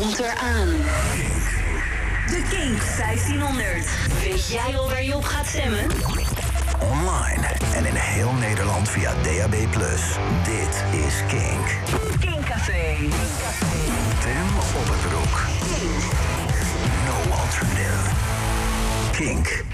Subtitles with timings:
[0.00, 0.68] komt eraan.
[2.26, 3.88] De Kink 1500.
[4.22, 5.86] Weet jij al waar je op gaat stemmen?
[6.80, 9.52] Online en in heel Nederland via DAB+.
[10.44, 11.66] Dit is Kink.
[12.20, 12.96] Kinkcafé.
[14.20, 15.46] Tim op het broek.
[17.06, 18.10] No alternative.
[19.12, 19.64] Kink.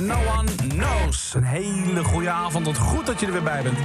[0.00, 1.32] En No One Knows.
[1.34, 2.66] Een hele goede avond.
[2.66, 3.78] Wat goed dat je er weer bij bent.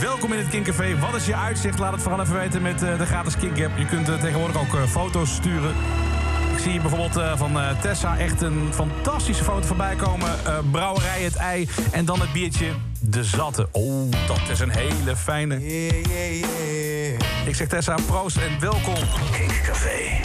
[0.00, 0.98] Welkom in het Kinkcafé.
[0.98, 1.78] Wat is je uitzicht?
[1.78, 3.78] Laat het vooral even weten met eh, de gratis Kink app.
[3.78, 5.74] Je kunt eh, tegenwoordig ook eh, foto's sturen.
[6.52, 10.28] Ik zie hier bijvoorbeeld eh, van eh, Tessa echt een fantastische foto voorbij komen.
[10.44, 12.70] Eh, brouwerij Het Ei en dan het biertje
[13.00, 13.68] De Zatte.
[13.72, 15.66] Oh, dat is een hele fijne.
[17.44, 18.94] Ik zeg Tessa, proost en welkom.
[19.32, 20.20] Kinkcafé.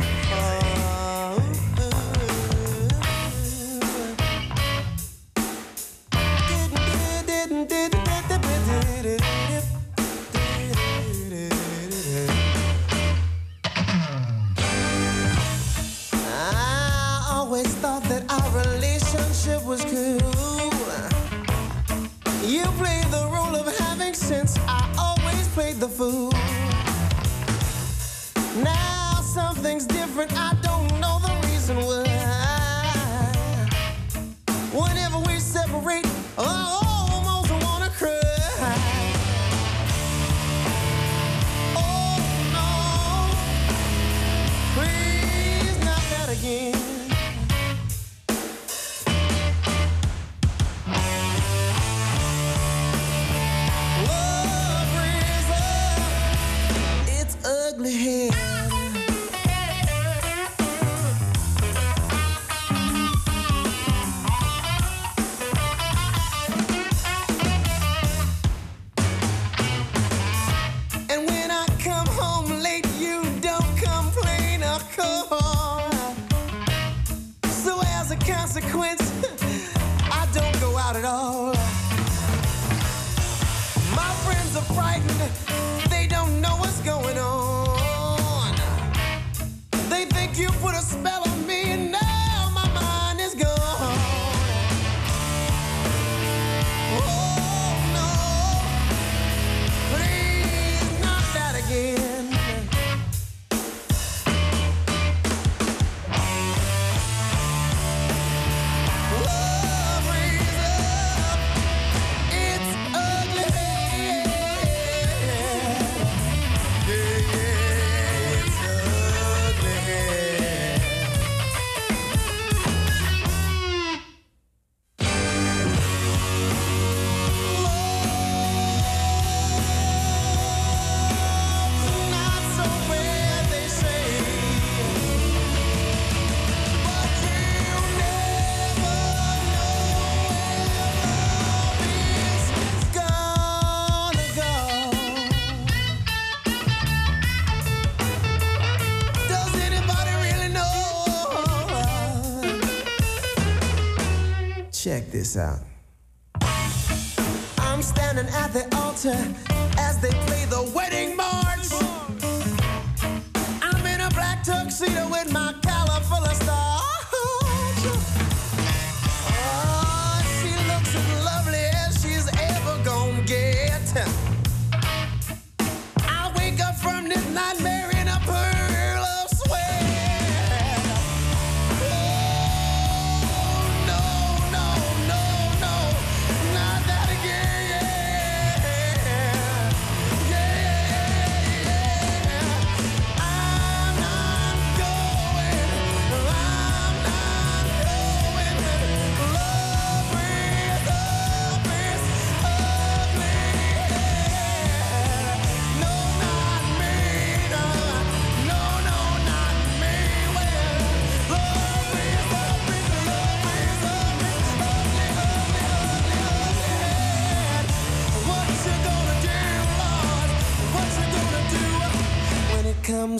[155.38, 155.73] Out.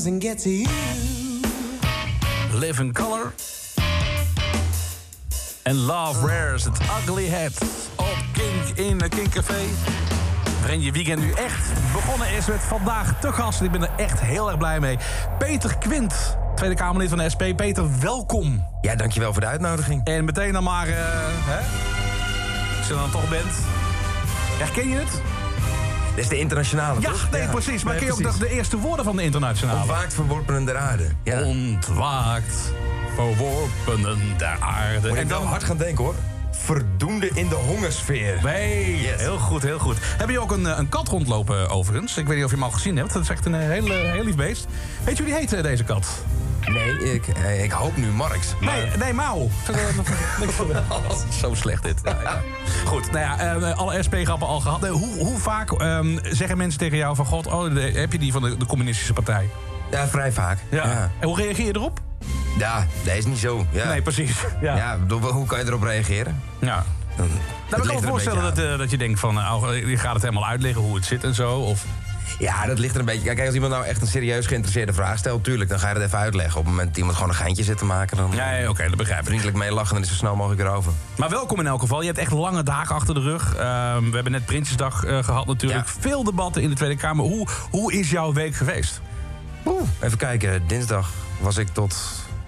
[0.04, 0.66] Comes and gets you?
[2.54, 3.34] Live in Color.
[5.64, 7.52] En Love Rares, het Ugly Head.
[7.96, 9.64] Op Kink in de Kink Café.
[10.60, 13.62] Waarin je weekend nu echt begonnen is met vandaag te gast.
[13.62, 14.98] Ik ben er echt heel erg blij mee.
[15.38, 17.44] Peter Quint, Tweede Kamerlid van de SP.
[17.56, 18.66] Peter, welkom.
[18.82, 20.06] Ja, dankjewel voor de uitnodiging.
[20.06, 21.60] En meteen dan maar, eh, hè?
[22.78, 23.54] Als je dan toch bent.
[24.60, 25.33] Herken je het?
[26.16, 27.28] Dit is de internationale, Ja, toch?
[27.32, 27.84] nee, precies.
[27.84, 29.80] Maar Nee, ken je ook de, de eerste woorden van de internationale?
[29.80, 31.08] Ontwaakt verworpenen der aarde.
[31.24, 31.42] Ja.
[31.44, 32.72] Ontwaakt,
[33.16, 35.08] verworpenen der aarde.
[35.08, 36.16] Moet ik wel hard gaan denken, hoor.
[36.52, 38.40] Verdoende in de hongersfeer.
[38.44, 39.22] Nee, Yes.
[39.22, 39.98] heel goed, heel goed.
[40.02, 42.18] Heb je ook een, eh, een kat rondlopen overigens?
[42.18, 43.14] Ik weet niet of je hem al gezien hebt.
[43.14, 44.68] Dat is echt een eh, heel, eh, heel lief beest.
[45.04, 46.08] Weet je hoe die heet, deze kat?
[46.68, 48.48] Nee, ik, eh, ik hoop nu Marx.
[48.60, 49.50] Maar Nee, nee, Mauw.
[51.42, 52.02] Zo slecht dit.
[52.04, 52.42] Ja, ja.
[52.86, 54.84] Goed, nou ja, eh, alle SP-grappen al gehad.
[54.84, 57.26] Eh, hoe, hoe vaak ehm, zeggen mensen tegen jou van...
[57.26, 59.50] God, oh, de- heb je die van de, de communistische partij?
[59.92, 60.58] ja, vrij vaak.
[60.70, 62.00] Ja, En hoe reageer je erop?
[62.58, 63.66] ja dat is niet zo.
[63.72, 63.88] Ja.
[63.88, 64.36] Nee, precies.
[64.62, 64.76] Ja.
[64.76, 66.42] Ja, bedoel, hoe kan je erop reageren?
[66.60, 66.84] ja.
[67.18, 69.34] Dan, Nou, ik kan me een voorstellen dat, eh, dat je denkt van...
[69.34, 71.52] nou, je gaat het helemaal uitleggen hoe het zit en zo.
[71.56, 71.86] Of.
[72.40, 73.34] Ja, dat ligt er een beetje...
[73.34, 75.44] Kijk, als iemand nou echt een serieus geïnteresseerde vraag stelt...
[75.44, 76.60] tuurlijk, dan ga je het even uitleggen.
[76.60, 78.18] Op het moment dat iemand gewoon een geintje zit te maken...
[78.18, 79.26] dan ja, ja, oké, dat begrijp ik.
[79.28, 79.94] vriendelijk meelachen...
[79.94, 80.92] dan is het zo snel mogelijk erover.
[81.16, 82.00] Maar welkom in elk geval.
[82.00, 83.56] Je hebt echt lange dagen achter de rug.
[83.56, 85.86] Ehm, we hebben net Prinsjesdag eh, gehad natuurlijk.
[85.86, 85.94] Ja.
[86.00, 87.26] Veel debatten in de Tweede Kamer.
[87.26, 89.02] Hoe, hoe is jouw week geweest?
[89.66, 90.68] Oeh, even kijken.
[90.68, 91.96] Dinsdag was ik tot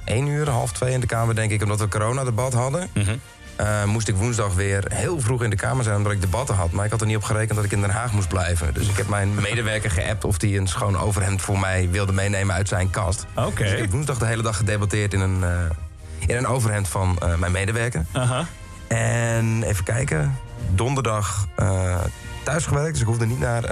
[0.05, 1.61] 1 uur, half 2 in de Kamer, denk ik...
[1.61, 2.89] omdat we een coronadebat hadden.
[2.93, 3.15] Mhm.
[3.55, 6.71] Eh, moest ik woensdag weer heel vroeg in de kamer zijn omdat ik debatten had.
[6.71, 8.73] Maar ik had er niet op gerekend dat ik in Den Haag moest blijven.
[8.73, 12.55] Dus ik heb mijn medewerker geappt of hij een schoon overhemd voor mij wilde meenemen
[12.55, 13.25] uit zijn kast.
[13.35, 13.63] Oké.
[13.63, 15.49] Dus ik heb woensdag de hele dag gedebatteerd in een, eh,
[16.27, 18.05] in een overhemd van eh, mijn medewerker.
[18.87, 20.37] En even kijken.
[20.69, 21.47] Donderdag
[22.43, 23.63] thuis gewerkt, dus ik hoefde niet naar,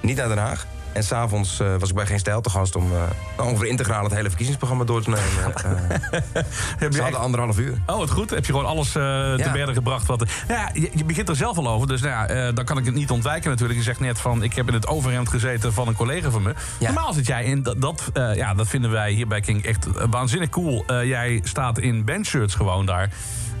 [0.00, 0.66] niet naar Den Haag.
[0.92, 4.14] En s'avonds uh, was ik bij Geen Stijl te gast om uh, ongeveer integraal het
[4.14, 5.28] hele verkiezingsprogramma door te nemen.
[5.64, 6.42] Uh,
[6.78, 7.74] Heb ze je hadden anderhalf uur.
[7.86, 8.30] Oh, wat goed.
[8.30, 9.52] Heb je gewoon alles te Ja.
[9.52, 10.06] berden gebracht.
[10.06, 10.18] Wat,
[10.48, 12.78] nou ja, je, je begint er zelf al over, dus nou ja, eh, dan kan
[12.78, 13.78] ik het niet ontwijken natuurlijk.
[13.78, 16.54] Je zegt net van, ik heb in het overhemd gezeten van een collega van me.
[16.78, 16.90] Ja.
[16.92, 19.86] Normaal zit jij in, dat, dat, eh, ja, dat vinden wij hier bij King echt
[19.86, 20.84] eh, waanzinnig cool.
[20.86, 23.10] Eh, jij staat in bandshirts gewoon daar.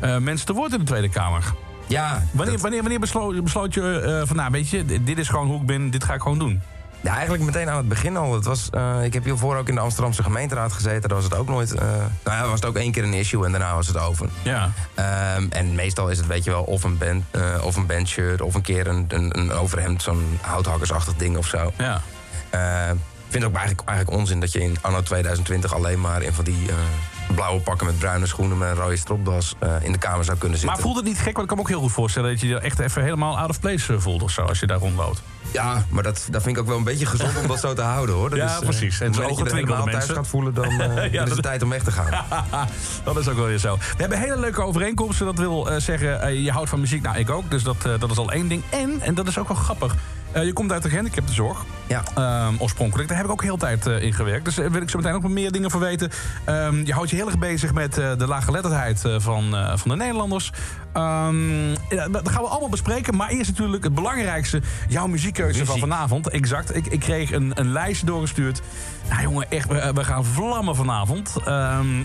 [0.00, 1.44] eh, mensen te woord in de Tweede Kamer.
[1.86, 5.28] Ja, Wanneer, dat- wanneer, wanneer besloot, besloot je eh, van, nou weet je, dit is
[5.28, 6.60] gewoon hoe ik ben, dit ga ik gewoon doen?
[7.00, 8.34] Ja, eigenlijk meteen aan het begin al.
[8.34, 11.08] Het was, eh, ik heb hiervoor ook in de Amsterdamse gemeenteraad gezeten.
[11.08, 11.74] Daar was het ook nooit...
[11.74, 11.88] eh,
[12.24, 14.28] nou ja, was het ook één keer een issue en daarna was het over.
[14.42, 14.70] Ja.
[14.94, 18.40] Ehm, en meestal is het, weet je wel, of een, band, eh, of een bandshirt...
[18.40, 21.72] of een keer een, een, een overhemd, zo'n houthakkersachtig ding of zo.
[21.76, 22.02] Ja.
[23.26, 26.32] Ik vind het ook eigenlijk, eigenlijk onzin dat je in anno 2020 alleen maar in
[26.32, 26.66] van die
[27.34, 30.58] blauwe pakken met bruine schoenen met een rode stropdas eh, in de kamer zou kunnen
[30.58, 30.76] zitten.
[30.76, 31.24] Maar voelt het niet gek?
[31.24, 33.50] Want ik kan me ook heel goed voorstellen dat je je echt even helemaal out
[33.50, 35.22] of place eh, voelt of zo als je daar rondloopt.
[35.52, 37.82] Ja, maar dat, dat vind ik ook wel een beetje gezond om dat zo te
[37.82, 38.30] houden hoor.
[38.30, 39.00] Dat Ja, is, eh, precies.
[39.00, 40.68] En ogen dat je er helemaal thuis gaat voelen, dan,
[41.10, 42.24] Ja, is het tijd om weg te gaan.
[43.04, 43.76] dat is ook wel weer zo.
[43.76, 45.26] We hebben hele leuke overeenkomsten.
[45.26, 47.02] Dat wil zeggen, je houdt van muziek.
[47.02, 47.50] Nou, ik ook.
[47.50, 48.62] Dus dat, dat is al één ding.
[48.70, 49.94] En, en dat is ook wel grappig.
[50.32, 51.64] Eh, je komt uit de gehandicaptenzorg.
[51.86, 52.02] Ja.
[52.14, 53.08] Ehm, oorspronkelijk.
[53.08, 54.44] Daar heb ik ook heel tijd eh, in gewerkt.
[54.44, 56.10] Dus daar wil ik zo meteen ook nog meer dingen van weten.
[56.44, 59.90] Ehm, je houdt je heel erg bezig met eh, de laaggeletterdheid eh, van, eh, van
[59.90, 60.52] de Nederlanders.
[60.92, 61.74] Ehm,
[62.10, 63.16] dat gaan we allemaal bespreken.
[63.16, 64.60] Maar eerst natuurlijk het belangrijkste.
[64.88, 66.28] Jouw muziekkeuze van vanavond.
[66.28, 66.76] Exact.
[66.76, 68.62] Ik, ik kreeg een, een lijstje doorgestuurd.
[69.08, 71.36] Nou jongen, echt, we, we gaan vlammen vanavond.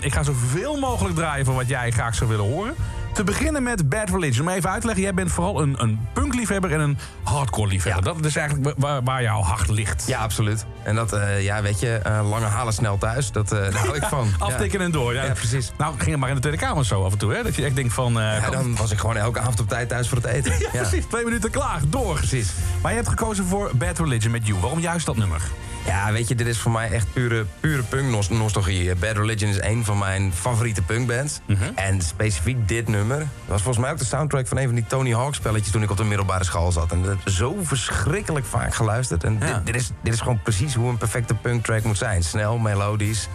[0.00, 2.74] Ik ga zoveel mogelijk draaien van wat jij graag zou willen horen.
[3.16, 4.48] Te beginnen met Bad Religion.
[4.48, 8.04] Om even uit te leggen, jij bent vooral een, een punkliefhebber en een hardcore liefhebber.
[8.04, 8.12] Ja.
[8.12, 10.04] Dat is eigenlijk waar, waar jouw hart ligt.
[10.06, 10.66] Ja, absoluut.
[10.82, 13.96] En dat, eh, ja, weet je, eh, lange halen snel thuis, dat, eh, daar hou
[13.96, 14.28] ik van.
[14.38, 15.14] Aftikken en door.
[15.14, 15.32] Ja.
[15.32, 15.72] Precies.
[15.78, 17.34] Nou, ging het maar in de Tweede Kamer zo af en toe.
[17.34, 17.42] Hè?
[17.42, 18.12] Dat je echt denkt van...
[18.12, 20.52] Ja, dan was ik gewoon elke avond op tijd thuis voor het eten.
[20.58, 21.04] ja, precies.
[21.04, 21.80] Twee minuten klaar.
[21.88, 22.14] Door.
[22.14, 22.52] Precies.
[22.82, 24.60] Maar je hebt gekozen voor Bad Religion met You.
[24.60, 25.42] Waarom juist dat nummer?
[25.86, 28.94] Ja, weet je, dit is voor mij echt pure, pure punk-nostalgie.
[28.94, 31.40] Bad Religion is een van mijn favoriete punkbands.
[31.46, 31.62] Mhm.
[31.74, 35.12] En specifiek dit nummer was volgens mij ook de soundtrack van een van die Tony
[35.14, 36.92] Hawk spelletjes toen ik op de middelbare school zat.
[36.92, 39.24] En dat heb ik zo verschrikkelijk vaak geluisterd.
[39.24, 39.46] En Ja.
[39.54, 42.22] dit, dit, is, dit is gewoon precies hoe een perfecte punktrack moet zijn.
[42.22, 43.28] Snel, melodisch.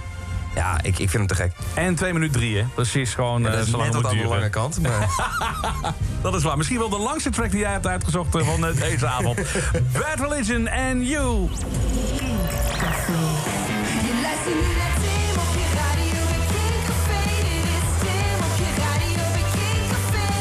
[0.55, 1.51] Ja, ik, ik vind hem te gek.
[1.73, 2.63] En 2 minuten 3, hè?
[2.75, 4.81] Precies gewoon Ja, eh, dat is zo lang net aan de lange kant.
[4.81, 5.07] Maar
[6.21, 6.57] Dat is waar.
[6.57, 9.35] Misschien wel de langste track die jij hebt uitgezocht eh, van eh, deze avond.
[9.99, 11.49] Bad Religion and You.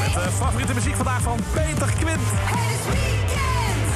[0.00, 2.20] Met de favoriete muziek vandaag van Peter Quint.
[2.90, 3.88] Weekend.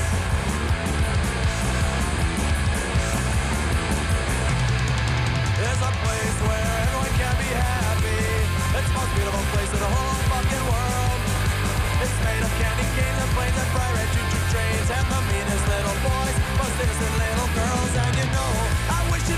[5.59, 8.23] There's a place where everyone can be happy.
[8.77, 11.21] It's the most beautiful place in the whole fucking world.
[12.03, 15.65] It's made of candy canes and planes and bright red choo-choo trains and the meanest
[15.73, 17.84] little boys, most innocent little girls.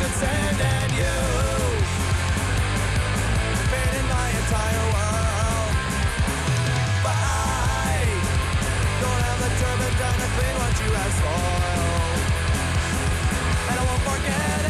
[0.00, 1.16] concerned and you.
[4.08, 5.72] My entire world.
[7.04, 8.06] But I
[9.02, 9.50] Don't have the
[10.22, 10.28] to
[10.60, 12.20] what you have spoiled
[13.70, 14.69] And I won't forget it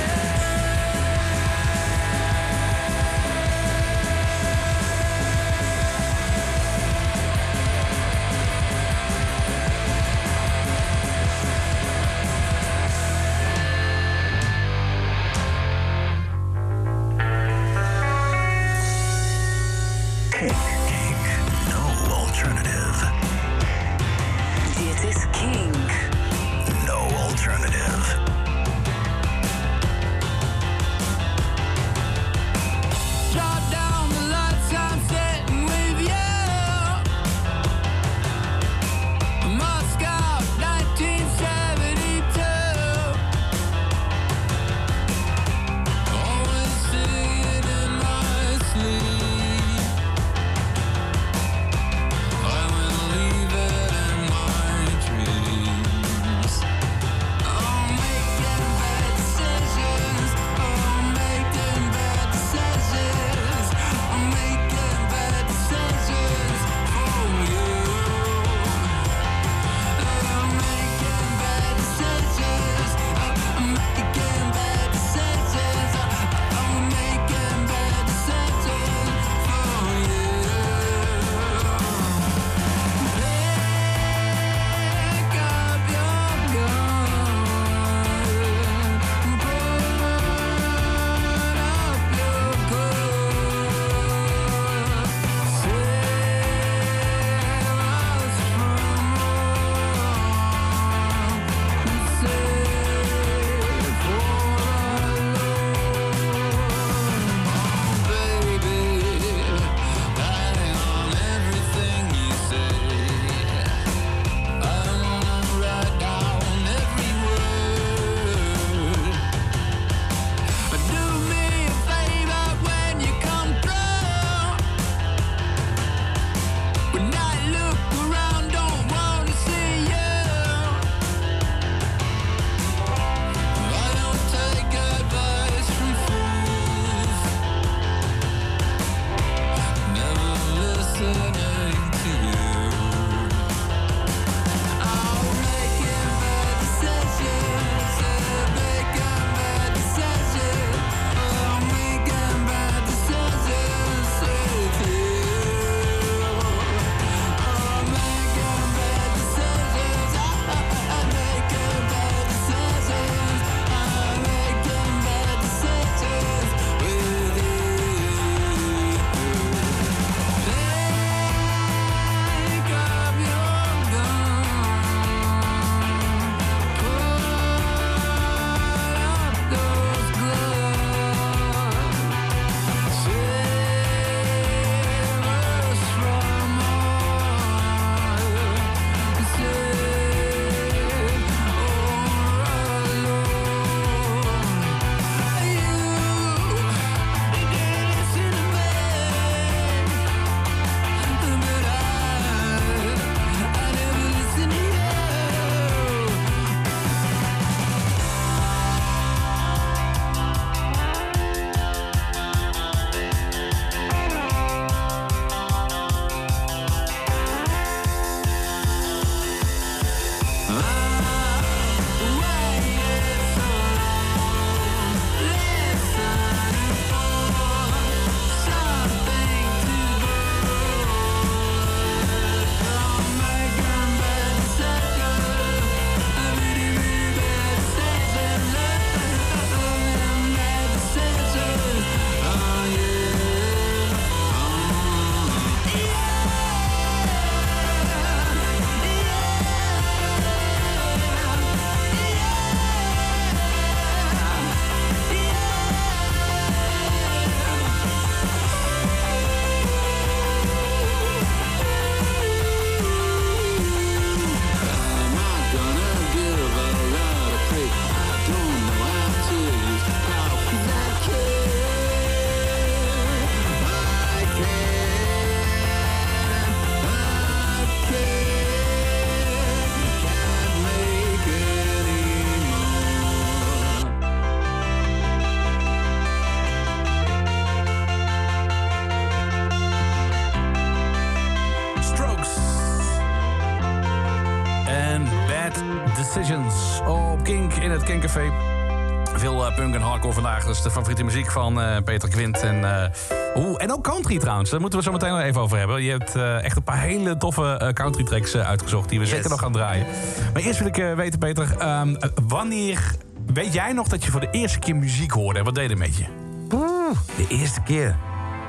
[300.01, 300.45] Hardcore vandaag.
[300.45, 302.41] Dat is de favoriete muziek van eh, Peter Quint.
[302.41, 304.51] En, uh, en ook country trouwens.
[304.51, 305.83] Daar moeten we zo meteen nog even over hebben.
[305.83, 308.89] Je hebt eh, echt een paar hele toffe country tracks uitgezocht...
[308.89, 309.87] die we zeker nog gaan draaien.
[310.33, 311.95] Maar eerst wil ik weten, Peter, ehm,
[312.29, 312.95] wanneer...
[313.35, 315.39] Weet jij nog dat je voor de eerste keer muziek hoorde?
[315.39, 316.05] En Wat deed het met je?
[316.53, 317.97] Oeh, de eerste keer.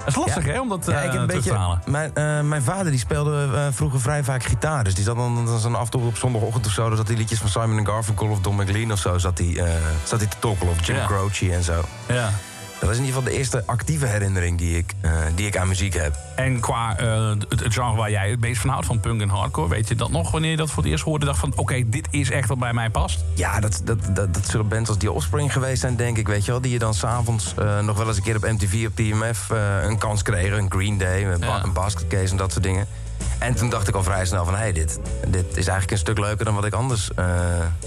[0.06, 1.82] Dat is lastig, hè, om dat Ja, eh, ik heb een terug te beetje, halen.
[1.86, 4.84] mijn, eh, mijn vader die speelde eh, vroeger vrij vaak gitaar.
[4.84, 6.88] Dus die zat dan, dan zo'n af en toe op zondagochtend of zo.
[6.88, 9.18] Dan zat hij liedjes van Simon Garfunkel of Don McLean of zo.
[9.18, 10.74] Zat hij, eh, zat hij te tokkelen.
[10.74, 11.06] Of Jim.
[11.06, 11.82] Croce en zo.
[12.08, 12.30] Ja.
[12.82, 15.68] Dat is in ieder geval de eerste actieve herinnering die ik, eh, die ik aan
[15.68, 16.16] muziek heb.
[16.36, 19.68] En qua eh, het, genre waar jij het meest van houdt, van punk en hardcore...
[19.70, 21.26] weet je dat nog wanneer je dat voor het eerst hoorde?
[21.26, 23.24] dacht van, oké, dit is echt wat bij mij past?
[23.36, 26.28] Ja, dat, dat, dat, dat zullen bands als die Offspring geweest zijn, denk ik.
[26.28, 28.86] Weet je wel, die je dan s'avonds uh, nog wel eens een keer op MTV
[28.88, 30.58] op TMF uh, een kans kregen.
[30.58, 31.64] Een Green Day, een, Ja.
[31.64, 32.88] een basket case en dat soort dingen.
[33.38, 35.98] En toen dacht ik al vrij snel van, hé, hey, dit, dit is eigenlijk een
[35.98, 37.10] stuk leuker dan wat ik anders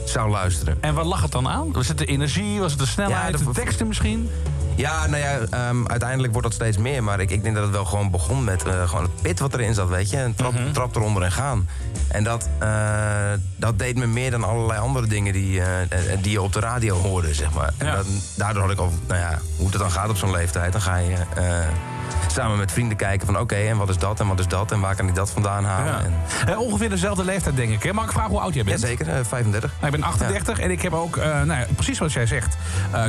[0.05, 0.77] zou luisteren.
[0.81, 1.73] En waar lag het dan aan?
[1.73, 4.31] Was het de energie, was het de snelheid, Ja, de de- teksten misschien?
[4.77, 7.03] Ja, nou ja, ehm, uiteindelijk wordt dat steeds meer.
[7.03, 9.55] Maar ik, ik denk dat het wel gewoon begon met eh, gewoon het pit wat
[9.55, 10.17] erin zat, weet je.
[10.17, 10.73] En trap, Mhm.
[10.73, 11.69] trap eronder en gaan.
[12.09, 12.69] En dat, eh,
[13.57, 15.67] dat deed me meer dan allerlei andere dingen die, eh,
[16.21, 17.71] die je op de radio hoorde, zeg maar.
[17.79, 17.95] En Ja.
[17.95, 18.07] dat-
[18.37, 20.73] daardoor had ik al, nou ja, hoe het dan gaat op zo'n leeftijd.
[20.73, 21.15] Dan ga je
[22.33, 24.81] samen met vrienden kijken van oké, en wat is dat en wat is dat en
[24.81, 25.93] waar kan ik dat vandaan halen.
[25.93, 25.99] Ja.
[26.05, 26.13] En,
[26.53, 27.83] Eh, ongeveer dezelfde leeftijd, denk ik.
[27.83, 27.93] Hè?
[27.93, 28.81] Mag ik vragen hoe oud jij bent?
[28.81, 29.71] jazeker, eh, 35.
[29.81, 32.57] Nou, ik ben 38 en ik heb ook, eh, nou ja, precies wat jij zegt.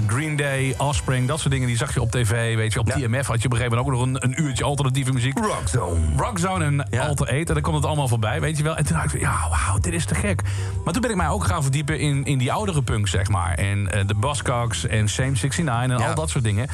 [0.08, 2.56] Green Day, Offspring, dat soort dingen, die zag je op tv.
[2.56, 2.88] Weet je, op.
[2.90, 5.40] TMF had je op een gegeven moment ook nog een, een uurtje alternatieve muziek.
[5.40, 6.00] Rockzone.
[6.18, 7.08] Rockzone en Ja.
[7.08, 7.36] Alter 8.
[7.48, 8.76] En dan komt het allemaal voorbij, weet je wel.
[8.76, 10.42] En toen dacht ik, ja, wauw, dit is te gek.
[10.84, 13.54] Maar toen ben ik mij ook gaan verdiepen in, in die oudere punk, zeg maar.
[13.54, 16.08] En eh, de Buzzcocks en Same 69 en Ja.
[16.10, 16.68] al dat soort dingen.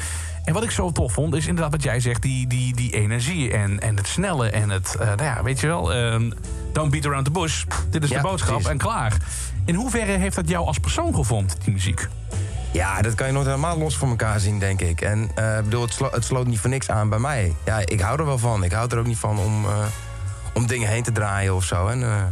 [0.44, 2.22] En wat ik zo tof vond, is inderdaad wat jij zegt...
[2.22, 4.94] die, die, die energie en, en het snelle en het...
[5.00, 6.30] eh, nou ja, weet je wel, ehm,
[6.72, 7.64] don't beat around the bush.
[7.90, 8.70] Dit is Ja, de boodschap precies.
[8.70, 9.16] en klaar.
[9.64, 12.08] In hoeverre heeft dat jou als persoon gevormd, die muziek?
[12.72, 15.00] Ja, dat kan je nooit helemaal los van elkaar zien, denk ik.
[15.00, 17.54] En ik bedoel, het, slo- het sloot niet voor niks aan bij mij.
[17.64, 18.64] Ja, ik hou er wel van.
[18.64, 19.70] Ik hou er ook niet van om, eh,
[20.54, 21.86] om dingen heen te draaien of zo.
[21.88, 22.22] En eh,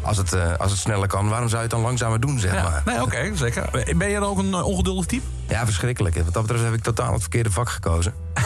[0.00, 2.62] als, het, als het sneller kan, waarom zou je het dan langzamer doen, zeg Ja,
[2.62, 2.82] maar?
[2.84, 3.94] nee, oké, zeker.
[3.96, 5.26] Ben je dan ook een ongeduldig type?
[5.48, 6.14] Ja, verschrikkelijk.
[6.24, 8.14] Wat dat betreft heb ik totaal het verkeerde vak gekozen.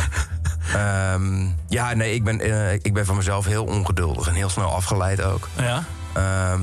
[0.74, 2.40] Ehm, ja, nee, ik ben,
[2.84, 5.48] ik ben van mezelf heel ongeduldig en heel snel afgeleid ook.
[5.56, 5.84] Ja.
[6.12, 6.62] Ehm,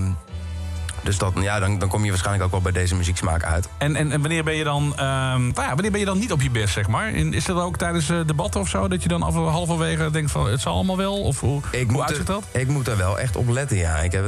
[1.04, 3.70] dus dat, ja, dan, dan kom je waarschijnlijk ook wel bij deze muzieksmaak uit.
[3.78, 6.32] En, en, en wanneer ben je dan, ehm, nou ja, wanneer ben je dan niet
[6.32, 7.14] op je best, zeg maar?
[7.14, 10.32] En Is dat ook tijdens eh, debatten of zo, dat je dan af, halverwege denkt
[10.32, 11.22] van het zal allemaal wel?
[11.22, 12.44] Of hoe, Ik hoe uitziet dat?
[12.52, 13.96] ik moet er wel echt op letten, ja.
[13.96, 14.24] Ik heb,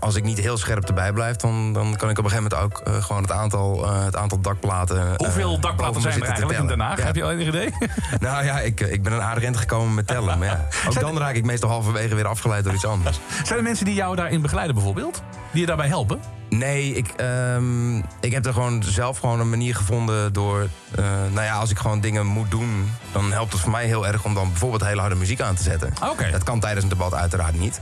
[0.00, 2.78] als ik niet heel scherp erbij blijf, dan, dan kan ik op een gegeven moment
[2.78, 5.14] ook eh, gewoon het aantal, eh, het aantal dakplaten.
[5.16, 6.80] Hoeveel dakplaten zijn er eigenlijk in Den.
[6.80, 6.98] Haag?
[6.98, 7.04] Ja.
[7.04, 7.70] Heb je al enig idee?
[8.20, 10.38] Nou ja, ik, ik ben een aardig eind gekomen met tellen.
[10.38, 13.20] Maar ja, ook dan raak ik meestal halverwege weer afgeleid door iets anders.
[13.44, 15.22] Zijn er mensen die jou daarin begeleiden bijvoorbeeld?
[15.52, 16.20] Die je daarbij helpen?
[16.48, 20.68] Nee, ik, ehm, ik heb er gewoon zelf gewoon een manier gevonden door...
[20.94, 22.90] eh, nou ja, als ik gewoon dingen moet doen...
[23.12, 25.62] dan helpt het voor mij heel erg om dan bijvoorbeeld hele harde muziek aan te
[25.62, 25.92] zetten.
[26.10, 26.30] Oké.
[26.30, 27.80] Dat kan tijdens een debat uiteraard niet.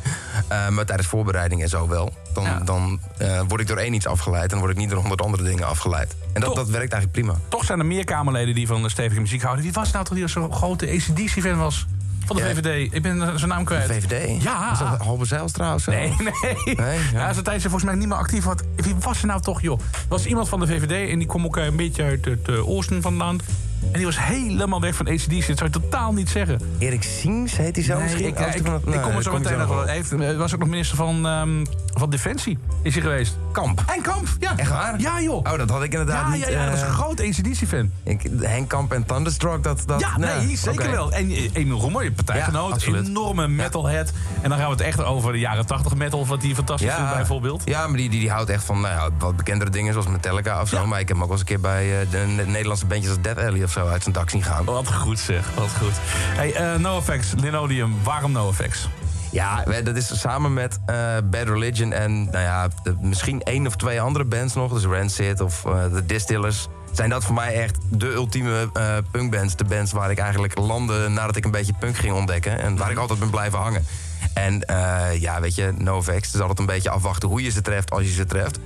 [0.49, 2.13] Eh, maar tijdens voorbereiding en zo wel.
[2.35, 2.59] Dan, Ja.
[2.59, 4.43] dan eh, word ik door één iets afgeleid...
[4.43, 6.15] en dan word ik niet door honderd andere dingen afgeleid.
[6.33, 6.55] En dat, Toch.
[6.59, 7.35] dat werkt eigenlijk prima.
[7.49, 9.65] Toch zijn er meer Kamerleden die van de stevige muziek houden.
[9.65, 11.87] Wie was nou toch die zo'n grote ACDC-fan was?
[12.31, 12.55] Van de.
[12.55, 12.95] VVD.
[12.95, 13.87] Ik ben zijn naam kwijt.
[13.87, 14.43] VVD?
[14.43, 14.73] Ja.
[14.73, 15.91] Is dat Halbe Zijlstra of zo?
[15.91, 16.75] Nee, nee.
[16.77, 17.03] Nee, ja.
[17.13, 17.33] ja.
[17.33, 18.45] zijn tijdje volgens mij niet meer actief.
[18.45, 19.81] Wat, wie was er nou toch, joh?
[19.81, 22.49] Er was iemand van de VVD en die kwam ook eh, een beetje uit het
[22.49, 23.43] eh, oosten van het land.
[23.83, 25.47] En die was helemaal weg van ACDC.
[25.47, 26.61] Dat zou je totaal niet zeggen.
[26.79, 28.27] Erik Siens heet hij zo Nee, misschien?
[28.27, 29.87] ik, ik, ik nee, kom er zo meteen nog wel.
[29.87, 31.65] Hij was ook nog minister van, ehm,
[31.95, 32.59] van Defensie.
[32.83, 33.37] Is hij geweest.
[33.53, 33.85] Kamp.
[33.97, 34.57] En Kamp, ja.
[34.57, 35.01] Echt waar?
[35.01, 35.37] Ja, joh.
[35.37, 36.45] Oh, dat had ik inderdaad ja, niet...
[36.45, 37.91] ja, ja, dat was eh, een groot ACDC-fan.
[38.03, 39.83] ik, Henk Kamp en Thunderstruck, dat...
[39.87, 41.13] dat Ja, nee, zeker wel.
[41.13, 44.13] En eh, Emil Roemer, je partijgenoot, Ja, enorme metalhead.
[44.43, 47.15] En dan gaan we het echt over de jaren 80 metal, wat die fantastisch vindt
[47.15, 47.63] bijvoorbeeld.
[47.65, 50.61] Ja, maar die, die, die houdt echt van nou ja, wat bekendere dingen zoals Metallica
[50.61, 50.87] of zo.
[50.87, 53.11] Maar ik heb hem ook wel eens een keer bij eh, de Ne- Nederlandse bandjes
[53.11, 54.65] als Death Alley of zo uit zijn dak zien gaan.
[54.65, 55.93] Wat goed zeg, wat goed.
[56.13, 58.89] Hey, eh NoFX, Linodium, waarom NoFX?
[59.33, 63.77] Ja, dat is samen met eh, Bad Religion en nou ja, de- misschien één of
[63.77, 64.73] twee andere bands nog.
[64.73, 66.69] Dus Rancid of eh The Distillers.
[66.93, 69.57] Zijn dat voor mij echt de ultieme eh, punkbands.
[69.57, 72.61] De bands waar ik eigenlijk landde nadat ik een beetje punk ging ontdekken.
[72.61, 73.87] En waar ik altijd ben blijven hangen.
[74.35, 76.13] En eh, ja, weet je, NoFX.
[76.15, 78.59] Het is altijd een beetje afwachten hoe je ze treft als je ze treft.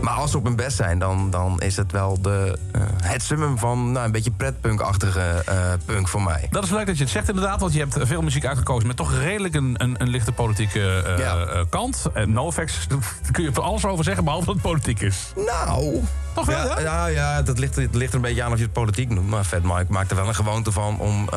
[0.00, 3.22] Maar als ze op hun best zijn, dan, dan is het wel de, eh, het
[3.22, 6.46] summum van nou, een beetje pretpunk-achtige eh, punk voor mij.
[6.50, 8.86] Dat is leuk dat je het zegt inderdaad, want je hebt veel muziek uitgekozen...
[8.86, 11.64] met toch redelijk een, een, een lichte politieke eh, Ja.
[11.68, 12.06] kant.
[12.14, 12.98] En NoFX, daar
[13.32, 15.32] kun je van alles over zeggen, behalve dat het politiek is.
[15.36, 16.02] Nou.
[16.34, 16.80] Toch wel, ja?
[16.80, 17.06] ja?
[17.06, 19.28] Ja, dat ligt, het ligt er een beetje aan of je het politiek noemt.
[19.28, 21.28] Maar Fat Mike maakt er wel een gewoonte van om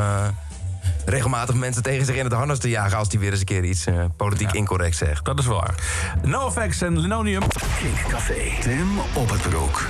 [1.06, 2.98] regelmatig mensen tegen zich in het harnas te jagen...
[2.98, 5.26] als die weer eens een keer iets eh, politiek incorrect zegt.
[5.26, 5.76] Dat is waar.
[6.22, 7.44] NoFX en Linonium.
[7.80, 8.62] Kinkcafé.
[8.62, 9.88] Tim op het broek.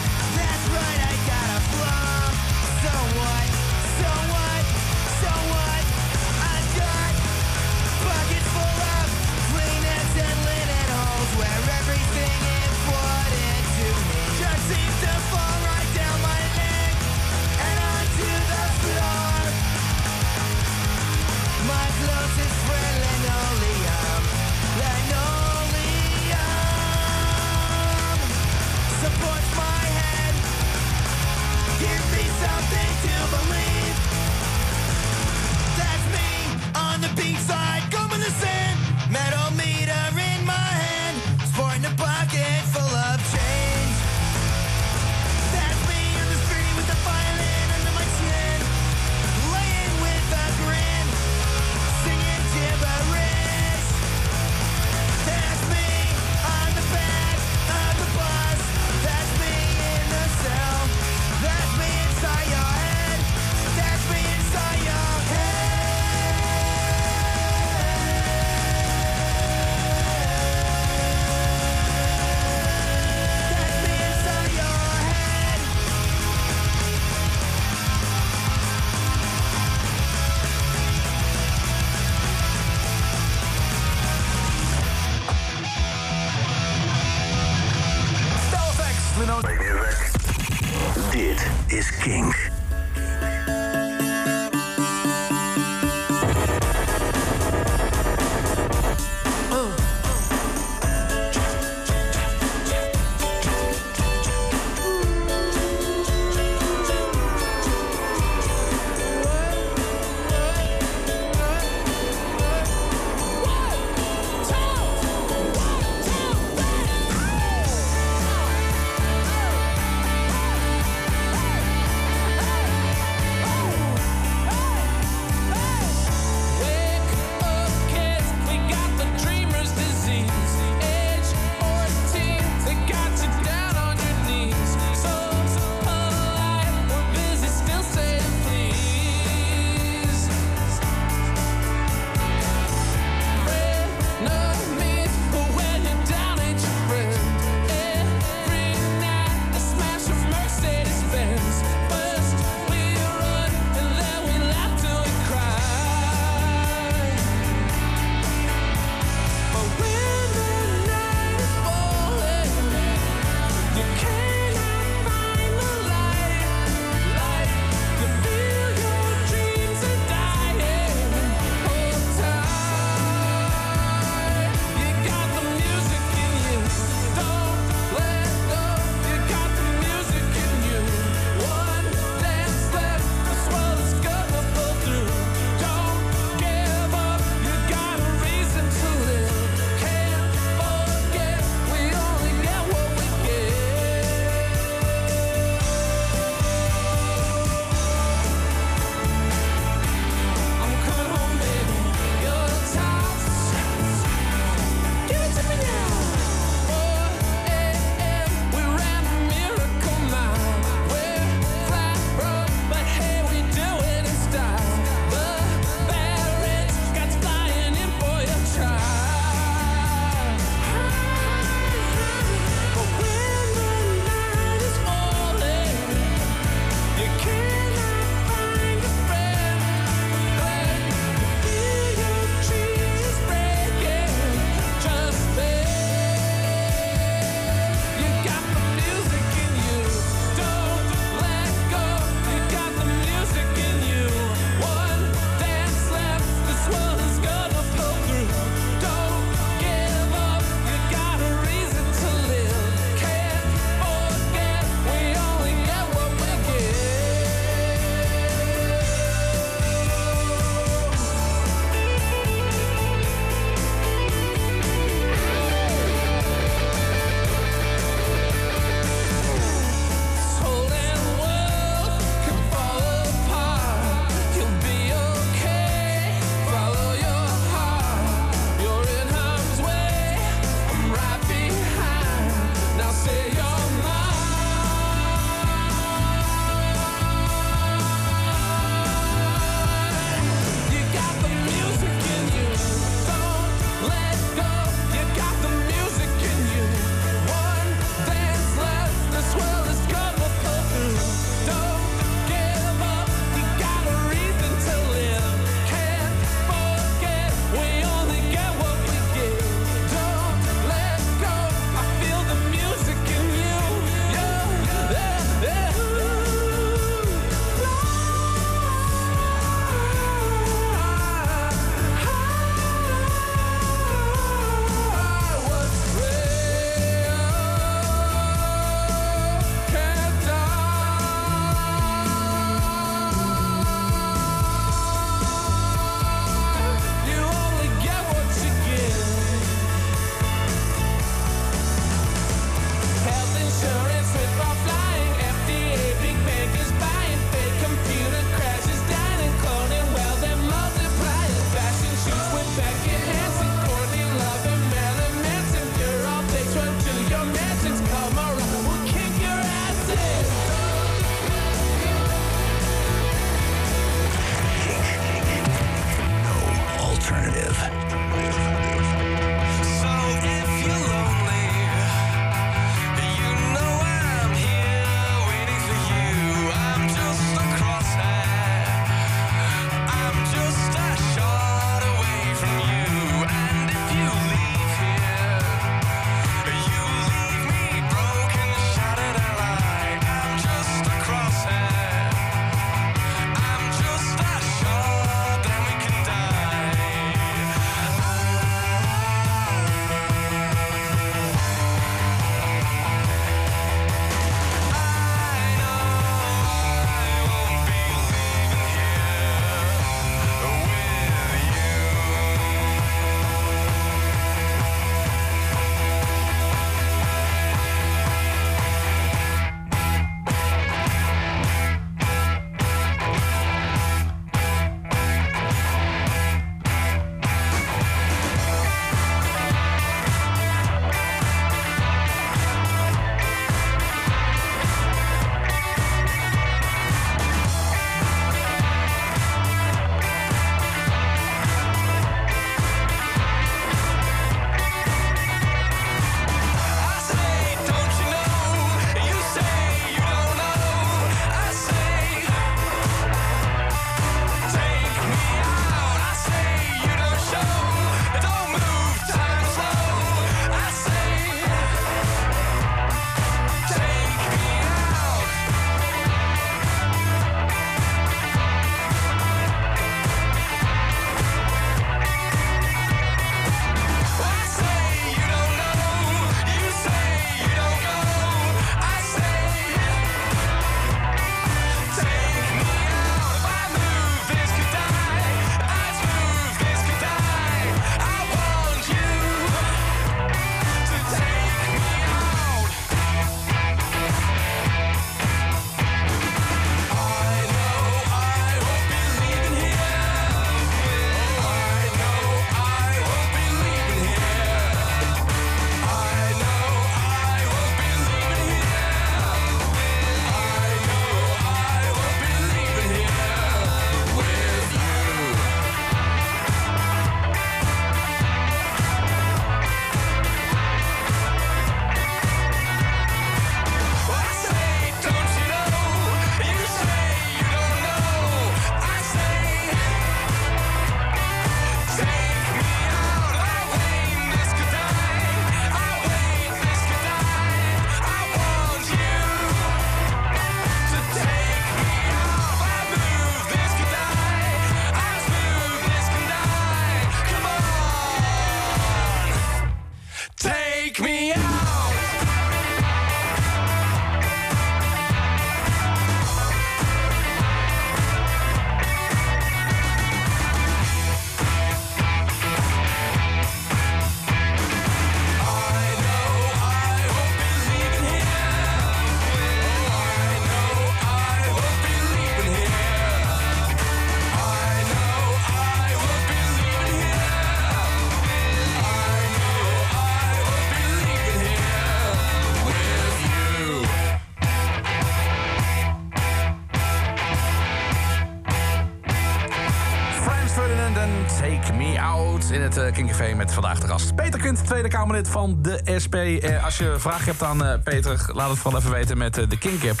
[594.60, 596.14] Tweede Kamerlid van de SP.
[596.14, 599.48] Eh, als je vragen hebt aan eh, Peter, laat het vooral even weten met eh,
[599.48, 600.00] de Kink-app.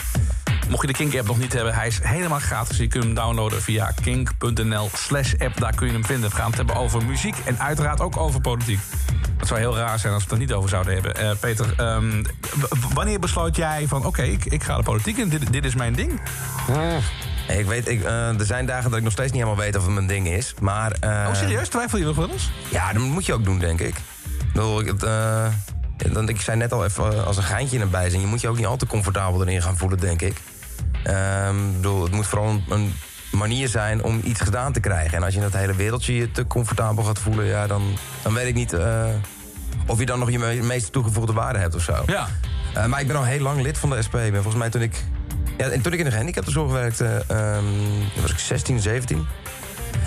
[0.68, 2.76] Mocht je de Kink-app nog niet hebben, hij is helemaal gratis.
[2.76, 5.60] Je kunt hem downloaden via kink.nl slash app.
[5.60, 6.30] Daar kun je hem vinden.
[6.30, 8.80] We gaan het hebben over muziek en uiteraard ook over politiek.
[9.36, 11.16] Het zou heel raar zijn als we het er niet over zouden hebben.
[11.16, 12.24] Eh, Peter, ehm,
[12.94, 14.06] wanneer besloot jij van...
[14.06, 16.20] oké, ik, ik ga de politiek in, dit, dit is mijn ding?
[17.46, 19.84] Hey, ik weet, ik, er zijn dagen dat ik nog steeds niet helemaal weet of
[19.84, 20.54] het mijn ding is.
[20.60, 21.68] Maar, Oh, serieus?
[21.68, 22.50] Twijfel je nog wel eens?
[22.70, 23.94] Ja, dat moet je ook doen, denk ik.
[24.52, 25.46] Ik, bedoel, het, eh,
[26.12, 28.20] dan, ik zei net al even eh, als een geintje erbij zijn.
[28.20, 30.36] Je moet je ook niet al te comfortabel erin gaan voelen, denk ik.
[31.04, 32.92] Ik bedoel, het moet vooral een, een
[33.30, 35.16] manier zijn om iets gedaan te krijgen.
[35.16, 37.44] En als je in dat hele wereldje je te comfortabel gaat voelen...
[37.44, 37.82] Ja, dan,
[38.22, 39.04] dan weet ik niet eh,
[39.86, 42.02] of je dan nog je me- meeste toegevoegde waarde hebt of zo.
[42.06, 42.28] Ja.
[42.86, 44.12] Maar ik ben al heel lang lid van de SP.
[44.12, 45.04] Ben volgens mij toen ik...
[45.58, 47.64] Ja, en toen ik in de gehandicaptenzorg werkte, ehm,
[48.20, 49.26] was ik 16, 17.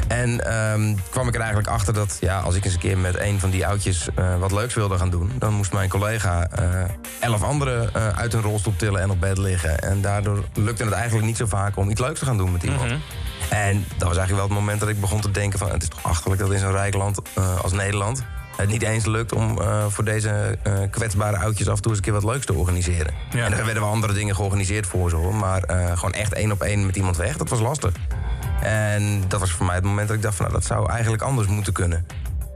[0.08, 3.20] En ehm, kwam ik er eigenlijk achter dat ja, als ik eens een keer met
[3.20, 5.32] een van die oudjes eh, wat leuks wilde gaan doen...
[5.39, 6.84] dan moest mijn collega eh,
[7.20, 9.80] elf anderen eh, uit hun rolstoel tillen en op bed liggen.
[9.80, 12.64] En daardoor lukte het eigenlijk niet zo vaak om iets leuks te gaan doen met
[12.64, 12.91] iemand.
[13.49, 15.72] En dat was eigenlijk wel het moment dat ik begon te denken van...
[15.72, 17.22] het is toch achterlijk dat in zo'n rijk land
[17.62, 18.24] als Nederland...
[18.56, 20.58] het niet eens lukt om voor deze
[20.91, 23.14] kwetsbare oudjes af en toe eens een keer wat leuks te organiseren.
[23.32, 23.45] Ja.
[23.45, 25.36] En er werden wel andere dingen georganiseerd voor ze hoor.
[25.36, 27.91] Maar gewoon echt één op één met iemand weg, dat was lastig.
[28.62, 30.45] En dat was voor mij het moment dat ik dacht van...
[30.45, 32.06] nou, dat zou eigenlijk anders moeten kunnen.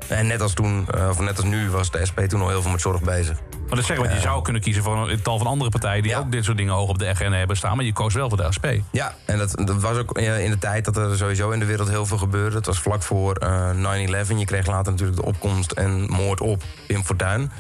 [0.08, 2.62] En net als toen, eh, of net als nu, was de SP toen al heel
[2.62, 3.38] veel met zorg bezig.
[3.68, 6.04] Maar dat zeggen we, je zou kunnen kiezen voor een tal van andere partijen...
[6.04, 6.18] die Ja.
[6.20, 7.76] ook dit soort dingen hoog op de agenda hebben staan.
[7.76, 8.66] Maar je koos wel voor de SP.
[8.92, 11.66] Ja, en dat, dat was ook eh, in de tijd dat er sowieso in de
[11.66, 12.56] wereld heel veel gebeurde.
[12.56, 14.38] Het was vlak voor eh 9-11.
[14.38, 17.52] Je kreeg later natuurlijk de opkomst en moord op Pim Fortuyn.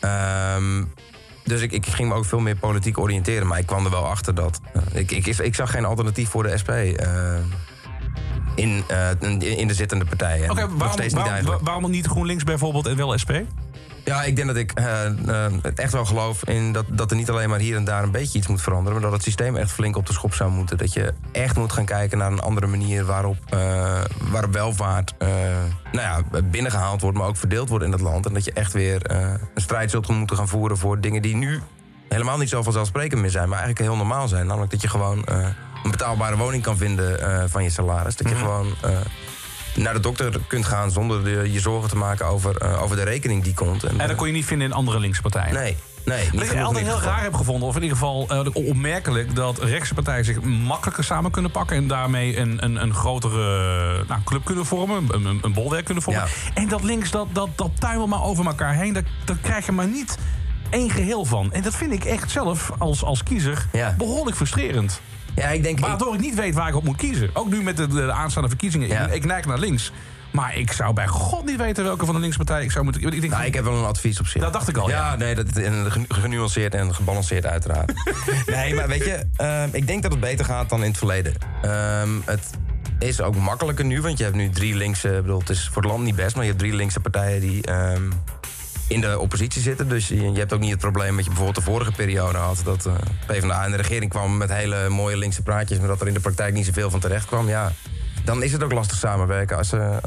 [0.00, 0.84] Ehm,
[1.44, 3.46] dus ik, ik ging me ook veel meer politiek oriënteren.
[3.46, 4.60] Maar ik kwam er wel achter dat...
[4.72, 6.68] eh, ik, ik, ik zag geen alternatief voor de SP...
[6.70, 7.34] eh,
[8.60, 10.50] in, eh, in, in de zittende partijen.
[10.50, 13.32] Oké, waarom, niet waarom, niet GroenLinks bijvoorbeeld en wel SP?
[14.04, 15.04] Ja, ik denk dat ik eh,
[15.74, 18.38] echt wel geloof in dat, dat er niet alleen maar hier en daar een beetje
[18.38, 20.78] iets moet veranderen, maar dat het systeem echt flink op de schop zou moeten.
[20.78, 24.00] Dat je echt moet gaan kijken naar een andere manier waarop, eh,
[24.30, 25.14] waarop welvaart
[25.92, 28.26] nou ja, binnengehaald wordt, maar ook verdeeld wordt in het land.
[28.26, 31.60] En dat je echt weer een strijd zult moeten gaan voeren voor dingen die nu
[32.08, 34.46] helemaal niet zo vanzelfsprekend meer zijn, maar eigenlijk heel normaal zijn.
[34.46, 35.24] Namelijk dat je gewoon
[35.84, 38.16] een betaalbare woning kan vinden eh, van je salaris.
[38.16, 38.74] Dat je gewoon.
[38.82, 38.90] eh,
[39.74, 43.02] naar de dokter kunt gaan zonder de- je zorgen te maken over, eh, over de
[43.02, 43.84] rekening die komt.
[43.84, 45.54] En dat kon je niet vinden in andere linkse partijen.
[45.54, 46.30] Nee, nee.
[46.32, 49.34] Wat ik altijd heel raar heb gevonden, of in ieder geval opmerkelijk...
[49.34, 51.76] dat rechtse partijen zich makkelijker samen kunnen pakken...
[51.76, 56.02] en daarmee een, een, een grotere nou, club kunnen vormen, een, een, een bolwerk kunnen
[56.02, 56.22] vormen.
[56.22, 56.50] Ja.
[56.60, 58.92] En dat links, dat, dat, dat tuimelt maar over elkaar heen.
[58.92, 60.18] Daar, daar krijg je maar niet
[60.70, 61.52] één geheel van.
[61.52, 63.94] En dat vind ik echt zelf, als, als kiezer, Ja.
[63.98, 65.00] behoorlijk frustrerend.
[65.40, 65.80] Ja, ik denk...
[65.80, 67.30] Waardoor ik niet weet waar ik op moet kiezen.
[67.32, 68.88] Ook nu met de, de aanstaande verkiezingen.
[68.88, 69.06] Ja.
[69.06, 69.92] Ik, ik neig naar links.
[70.32, 73.02] Maar ik zou bij god niet weten welke van de linkse partijen ik zou moeten...
[73.02, 74.42] Ik denk, Nou, ik heb wel een advies op zich.
[74.42, 75.16] Dat dacht ik al, ja.
[75.16, 77.92] nee, dat en genu- genuanceerd en gebalanceerd uiteraard.
[78.46, 81.34] nee, maar weet je, ehm, ik denk dat het beter gaat dan in het verleden.
[81.62, 82.50] Ehm, het
[82.98, 85.08] is ook makkelijker nu, want je hebt nu drie linkse...
[85.08, 87.40] ik bedoel, het is voor het land niet best, maar je hebt drie linkse partijen
[87.40, 87.62] die...
[87.62, 88.02] ehm,
[88.90, 89.88] in de oppositie zitten.
[89.88, 92.60] Dus je, hebt ook niet het probleem wat je bijvoorbeeld de vorige periode had.
[92.64, 92.94] Dat eh
[93.26, 95.78] PvdA in de regering kwam met hele mooie linkse praatjes...
[95.78, 97.48] maar dat er in de praktijk niet zoveel van terecht kwam.
[97.48, 97.72] Ja,
[98.24, 100.00] dan is het ook lastig samenwerken als ze,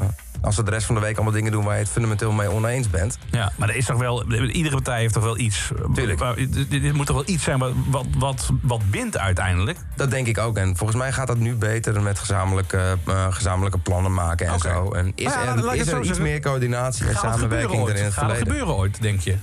[0.44, 1.64] als ze de rest van de week allemaal dingen doen...
[1.64, 3.18] waar je het fundamenteel mee oneens bent.
[3.30, 5.70] Ja, maar er is toch wel, iedere partij heeft toch wel iets.
[5.94, 6.22] Tuurlijk.
[6.68, 9.78] Dit, moet toch wel iets zijn wat, wat, wat, wat bindt uiteindelijk.
[9.96, 10.56] Dat denk ik ook.
[10.56, 14.90] En volgens mij gaat dat nu beter met gezamenlijke, eh, gezamenlijke plannen maken en zo.
[14.92, 16.22] En is ja, er, is er iets zeggen.
[16.24, 17.98] meer coördinatie en samenwerking dan ooit?
[17.98, 18.46] in het Gaat verleden?
[18.46, 19.36] gebeuren ooit, denk je?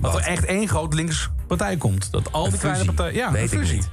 [0.00, 0.20] Dat Wat?
[0.20, 2.08] er echt één groot links partij komt.
[2.10, 3.14] Dat al die kleine partijen.
[3.14, 3.74] Ja, Weet een fusie.
[3.76, 3.88] niet.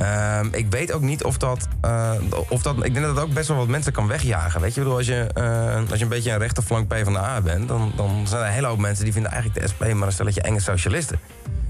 [0.00, 2.10] Ehm, ik weet ook niet of dat, eh,
[2.48, 2.76] of dat...
[2.76, 4.60] Ik denk dat het ook best wel wat mensen kan wegjagen.
[4.60, 7.12] Weet je, Ik bedoel, als je, eh, als je een beetje een rechterflank P van
[7.12, 7.68] de A bent...
[7.68, 9.80] Dan, dan zijn er een hele hoop mensen die vinden eigenlijk de SP...
[9.94, 11.20] maar een stelletje enge socialisten.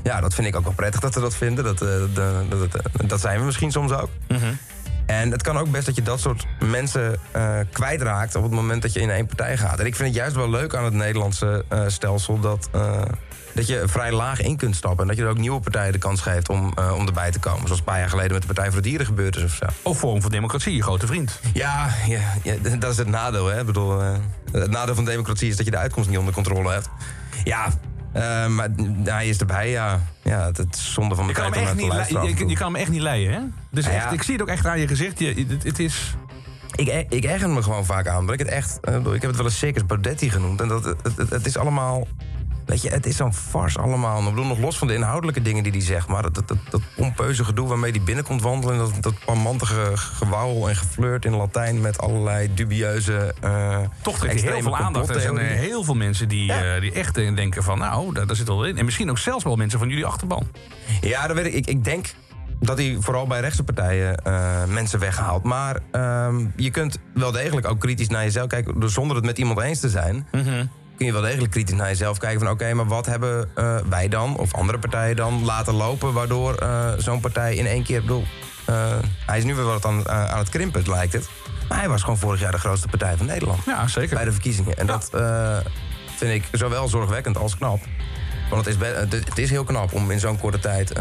[0.02, 1.64] Ja, dat vind ik ook wel prettig dat ze dat vinden.
[1.64, 4.08] Dat, eh, de- dat, dat, dat zijn we misschien soms ook.
[4.28, 4.44] Mhm.
[4.44, 4.58] En
[5.06, 8.82] En het kan ook best dat je dat soort mensen eh, kwijtraakt op het moment
[8.82, 9.78] dat je in één partij gaat.
[9.78, 12.68] En ik vind het juist wel leuk aan het Nederlandse stelsel dat,
[13.52, 15.00] dat je vrij laag in kunt stappen.
[15.00, 17.38] En dat je er ook nieuwe partijen de kans geeft om, eh, om erbij te
[17.38, 17.62] komen.
[17.62, 19.64] Zoals een paar jaar geleden met de Partij voor de Dieren gebeurd is of zo.
[19.82, 21.40] Of Forum voor Democratie, je grote vriend.
[21.52, 23.46] Ja, ja, ja, dat is het nadeel.
[23.46, 23.60] Hè?
[23.60, 24.12] Ik bedoel, eh,
[24.52, 26.88] het nadeel van democratie is dat je de uitkomst niet onder controle hebt.
[27.44, 27.68] Ja,
[28.12, 28.68] eh, maar
[29.04, 30.00] hij is erbij, ja.
[30.22, 32.80] Ja, het is zonde van mijn tijd om echt naar niet te je, kan hem
[32.80, 33.40] echt niet leiden, hè?
[33.70, 34.10] Dus Ja, echt, ja.
[34.10, 35.18] ik zie het ook echt aan je gezicht.
[35.18, 36.14] Je, het, het is...
[36.74, 38.32] Ik, ik erger me gewoon vaak aan.
[38.32, 38.78] ik het echt.
[38.82, 40.60] ik heb het wel eens Circus Baudetti genoemd.
[40.60, 42.06] En dat, het, het, het is allemaal.
[42.66, 44.18] Weet je, het is zo'n fars allemaal.
[44.18, 46.08] Ik bedoel, nog los van de inhoudelijke dingen die hij zegt.
[46.08, 48.74] Maar dat, dat, dat, dat pompeuze gedoe waarmee hij binnenkomt wandelen.
[48.74, 51.80] En dat, dat parmantige gewauwel en geflirt in Latijn.
[51.80, 53.34] met allerlei dubieuze.
[53.40, 55.08] eh Toch trekt heel veel aandacht.
[55.08, 57.78] Er zijn heel veel mensen die, eh, die echt eh, denken van...
[57.78, 58.78] nou, daar, daar zit wel in.
[58.78, 60.48] En misschien ook zelfs wel mensen van jullie achterban.
[61.00, 61.54] Ja, dat weet ik.
[61.54, 61.66] ik.
[61.66, 62.06] Ik denk
[62.60, 64.22] dat hij vooral bij rechtse partijen
[64.68, 65.42] mensen weghaalt.
[65.42, 68.80] Maar ehm, je kunt wel degelijk ook kritisch naar jezelf kijken.
[68.80, 70.26] Dus zonder het met iemand eens te zijn...
[71.00, 72.50] kun je wel degelijk kritisch naar jezelf kijken van...
[72.50, 76.12] oké, maar wat hebben eh, wij dan, of andere partijen dan, laten lopen...
[76.12, 78.00] waardoor eh, zo'n partij in één keer...
[78.00, 78.24] bedoel,
[78.64, 81.28] eh, hij is nu weer wat aan, aan het krimpen, lijkt het.
[81.68, 83.64] Maar hij was gewoon vorig jaar de grootste partij van Nederland.
[83.64, 84.14] Ja, zeker.
[84.14, 84.76] Bij de verkiezingen.
[84.76, 85.10] En dat
[86.16, 87.80] vind ik zowel zorgwekkend als knap.
[88.50, 88.86] Want het is,
[89.24, 90.92] het is heel knap om in zo'n korte tijd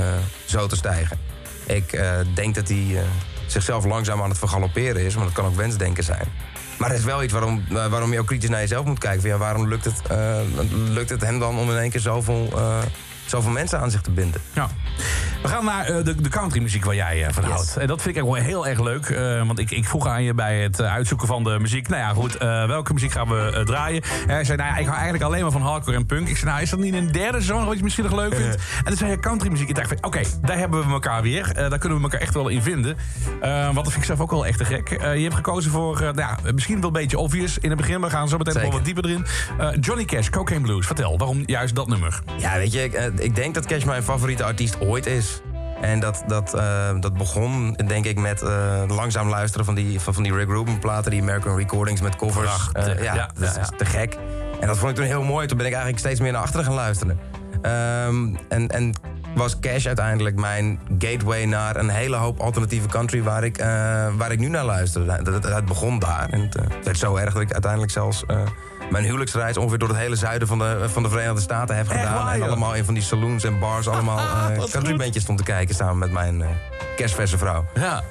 [0.46, 1.20] zo te stijgen.
[1.66, 2.02] Ik
[2.34, 3.04] denk dat hij
[3.48, 5.16] zichzelf langzaam aan het vergalopperen is.
[5.16, 6.28] Maar dat kan ook wensdenken zijn.
[6.80, 9.40] Maar er is wel iets waarom, eh, waarom je ook kritisch naar jezelf moet kijken.
[9.40, 10.40] Waarom lukt het, eh,
[10.72, 12.78] lukt het hem dan om in één keer zoveel, eh,
[13.30, 14.42] zoveel mensen aan zich te binden?
[14.54, 14.68] Ja.
[15.42, 17.52] We gaan naar eh, de, de countrymuziek waar jij eh, van Yes.
[17.54, 17.78] houdt.
[17.78, 19.06] En dat vind ik wel heel erg leuk.
[19.10, 21.88] eh, want ik, ik vroeg aan je bij het uitzoeken van de muziek.
[21.88, 22.38] Nou ja, goed.
[22.68, 24.02] welke muziek gaan we draaien?
[24.02, 26.28] En hij zei, nou ja, ik hou eigenlijk alleen maar van hardcore en punk.
[26.28, 28.56] Ik zei, nou, is dat niet een derde genre wat je misschien nog leuk vindt?
[28.56, 29.70] en dan zei je countrymuziek.
[29.70, 31.54] Ik dacht oké, daar hebben we elkaar weer.
[31.54, 32.98] Daar kunnen we elkaar echt wel in vinden.
[33.42, 34.90] Want dat vind ik zelf ook wel echt te gek.
[34.90, 38.02] Je hebt gekozen voor, nou ja, misschien wel een beetje obvious in het begin.
[38.02, 39.26] We gaan zo meteen nog wel wat dieper erin.
[39.80, 40.86] Johnny Cash, Cocaine Blues.
[40.86, 42.20] Vertel, waarom juist dat nummer?
[42.38, 45.42] Ja, weet je, ik, denk dat Cash mijn favoriete artiest ooit is.
[45.82, 50.14] En dat, dat, eh, dat begon, denk ik, met eh, langzaam luisteren van die, van,
[50.14, 52.70] van die Rick Rubin platen, die American Recordings met covers.
[52.74, 54.18] Eh, ja, ja, dat is ja, te gek.
[54.60, 55.48] En dat vond ik toen heel mooi.
[55.48, 57.20] Toen ben ik eigenlijk steeds meer naar achteren gaan luisteren.
[57.62, 58.94] Ehm, en, en
[59.36, 63.58] was Cash uiteindelijk mijn gateway naar een hele hoop alternatieve country waar ik,
[64.18, 65.12] waar ik nu naar luister.
[65.12, 66.30] Het, begon daar.
[66.30, 68.24] En het werd zo erg dat ik uiteindelijk zelfs
[68.90, 72.24] mijn huwelijksreis ongeveer door het hele zuiden van de, van de Verenigde Staten heb gedaan.
[72.26, 75.44] waar, en allemaal in van die saloons en bars allemaal eh Wat countrybandjes stond te
[75.44, 76.48] kijken samen met mijn eh
[76.96, 77.66] kerstverse vrouw.
[77.74, 78.04] Ja,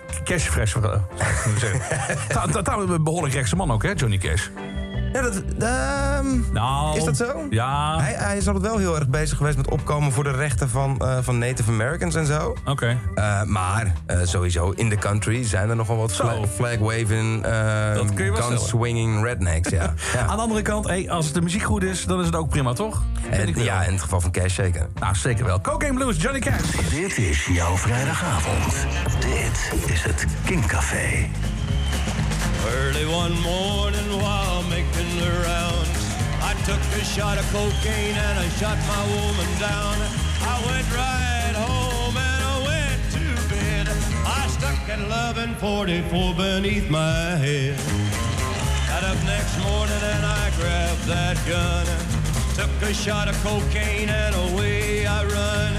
[2.29, 4.49] ta- ta- een behoorlijk rechtse man ook, hè, Johnny Cash?
[5.13, 7.47] Ja, dat, ehm, Nou, Is dat zo?
[7.51, 10.69] Ja, hij, hij is altijd wel heel erg bezig geweest met opkomen voor de rechten
[10.69, 12.57] van, eh, van Native Americans en zo.
[12.65, 12.99] oké.
[13.15, 16.25] Eh, maar eh, sowieso, in de country zijn er nogal wat Zo.
[16.29, 18.59] flag, flag-waving, eh, Dat kun je wel stellen.
[18.59, 19.95] gun-swinging rednecks, ja.
[20.13, 20.21] ja.
[20.27, 22.73] Aan de andere kant, hey, als de muziek goed is, dan is het ook prima,
[22.73, 23.03] toch?
[23.31, 24.89] En, ja, in het geval van Cash zeker.
[25.01, 25.61] Nou, zeker wel.
[25.61, 26.91] Cocaine Blues, Johnny Cash.
[26.91, 28.75] Dit is jouw vrijdagavond.
[29.21, 31.29] Dit is het King Café.
[32.85, 34.58] Early one morning while
[35.21, 35.91] rounds,
[36.43, 39.97] I took a shot of cocaine and I shot my woman down.
[40.43, 43.89] I went right home and I went to bed.
[44.25, 47.77] I stuck at 1144 beneath my head.
[48.89, 51.87] Got up next morning and I grabbed that gun.
[52.55, 55.73] Took a shot of cocaine and away I run.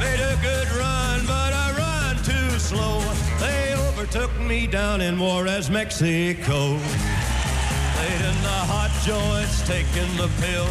[0.00, 3.00] Made a good run, but I run too slow.
[3.40, 6.78] They overtook me down in Juarez, Mexico.
[8.06, 10.70] In the hot joints, taking the pill.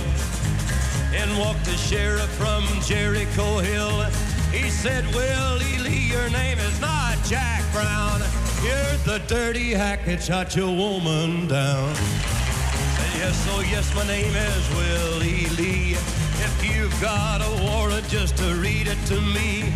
[1.12, 4.04] In walked the sheriff from Jericho Hill.
[4.52, 8.22] He said, Willie Lee, your name is not Jack Brown.
[8.64, 11.94] You're the dirty hack that shot your woman down.
[11.96, 15.92] Said, yes, oh yes, my name is Willie Lee.
[16.40, 19.74] If you've got a warrant, just to read it to me.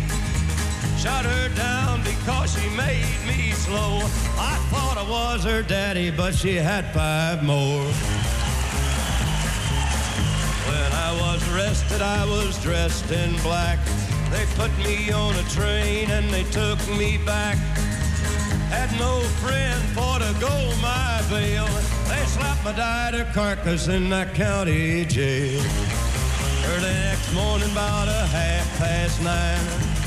[1.00, 4.00] Shot her down because she made me slow.
[4.36, 7.86] I thought I was her daddy, but she had five more.
[10.68, 13.78] When I was arrested, I was dressed in black.
[14.30, 17.56] They put me on a train and they took me back.
[18.68, 21.64] Had no friend for to go my bail.
[22.08, 25.62] They slapped my died carcass in that county jail.
[26.66, 29.99] Early next morning, about a half past nine,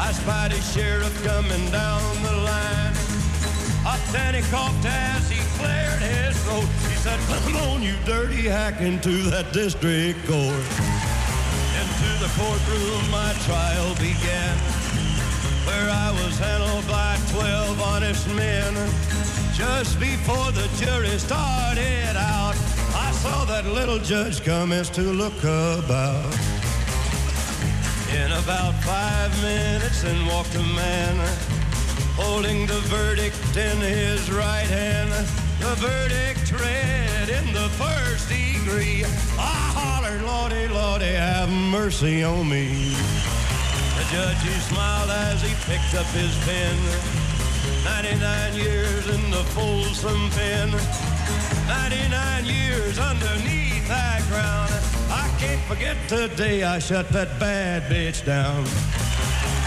[0.00, 2.94] I spied a sheriff coming down the line.
[3.84, 6.64] Up then he coughed as he cleared his throat.
[6.88, 10.66] He said, Come on, you dirty hack, into that district court.
[11.80, 14.56] Into the courtroom, my trial began.
[15.68, 18.72] where I was handled by 12 honest men.
[19.52, 22.56] Just before the jury started out,
[22.96, 26.59] I saw that little judge commence to look about.
[28.14, 31.16] In about five minutes, in walked a man
[32.16, 35.10] holding the verdict in his right hand.
[35.60, 39.04] The verdict read in the first degree.
[39.38, 42.94] I hollered, Lordy, Lordy, have mercy on me.
[43.96, 46.76] The judge, he smiled as he picked up his pen.
[47.84, 51.59] 99 years in the Folsom pen.
[51.70, 54.72] 99 years underneath that ground.
[55.08, 58.64] I can't forget the day I shut that bad bitch down.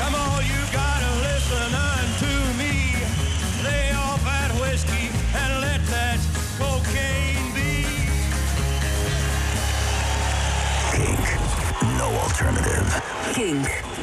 [0.01, 2.91] Come on, you gotta listen unto me.
[3.63, 5.07] Lay off that whiskey
[5.41, 6.19] and let that
[6.59, 7.87] cocaine be.
[11.97, 12.87] No alternative.
[13.31, 14.02] Kink.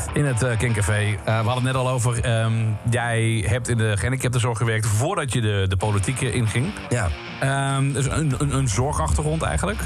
[0.21, 1.17] in het uh, Kinkcafé.
[1.25, 2.53] We hadden het net al over, ehm,
[2.89, 6.73] jij hebt in de gehandicaptenzorg gewerkt voordat je de, de politiek eh, inging.
[6.89, 7.07] Ja.
[7.39, 9.79] Ehm, dus een, een, een zorgachtergrond eigenlijk.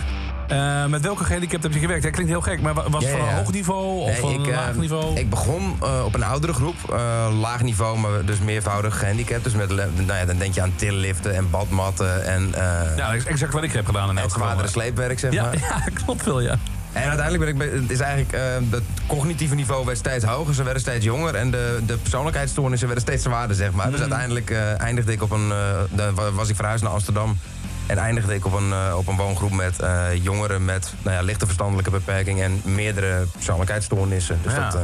[0.89, 2.03] Met welke gehandicapt heb je gewerkt?
[2.03, 3.39] Dat klinkt heel gek, maar wa- was het Ja, van een ja.
[3.41, 5.15] hoog niveau of Nee, van ik, laag niveau?
[5.15, 5.75] Ik begon
[6.05, 6.75] op een oudere groep,
[7.41, 9.43] laag niveau, maar dus meervoudig gehandicapt.
[9.43, 12.51] Dus met, nou ja, dan denk je aan tilliften en badmatten en
[12.97, 15.57] ja, exact wat ik heb gedaan in elk het zwaardere sleepwerk, zeg maar.
[15.69, 16.55] ja, klopt wel, ja.
[16.95, 18.41] En uiteindelijk ben ik, is eigenlijk, eh,
[18.71, 23.05] het cognitieve niveau werd steeds hoger, ze werden steeds jonger en de, de persoonlijkheidsstoornissen werden
[23.07, 23.85] steeds zwaarder, zeg maar.
[23.85, 24.01] Dus Mm.
[24.01, 25.51] uiteindelijk eh, eindigde ik op een,
[25.95, 27.37] eh, was ik verhuisd naar Amsterdam.
[27.85, 29.75] En eindigde ik op een, op een woongroep met
[30.21, 34.39] jongeren met nou ja, lichte verstandelijke beperking en meerdere persoonlijkheidsstoornissen.
[34.43, 34.69] Dus Ja.
[34.69, 34.81] dat,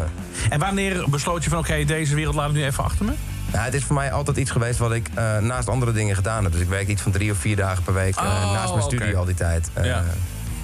[0.49, 3.11] En wanneer besloot je van, oké, deze wereld laat ik nu even achter me?
[3.51, 5.09] Nou, het is voor mij altijd iets geweest wat ik
[5.39, 6.51] naast andere dingen gedaan heb.
[6.51, 9.17] Dus ik werk iets van drie of vier dagen per week Oh, naast mijn studie
[9.17, 9.69] al die tijd.
[9.81, 10.03] Ja.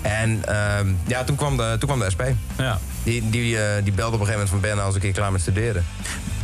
[0.02, 2.24] En ehm, ja, toen kwam, de, toen kwam de SP.
[2.58, 2.78] Ja.
[3.04, 5.18] Die, die, eh, die belde op een gegeven moment van Ben, als ik een keer
[5.20, 5.86] klaar met studeren.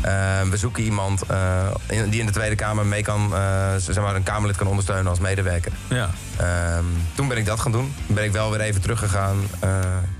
[0.01, 3.39] Eh, we zoeken iemand eh, in- die in de Tweede Kamer mee kan, eh,
[3.77, 5.71] zeg maar, een Kamerlid kan ondersteunen als medewerker.
[5.89, 6.09] Ja.
[6.37, 6.83] Ehm,
[7.15, 7.93] toen ben ik dat gaan doen.
[8.07, 9.37] Ben ik wel weer even teruggegaan.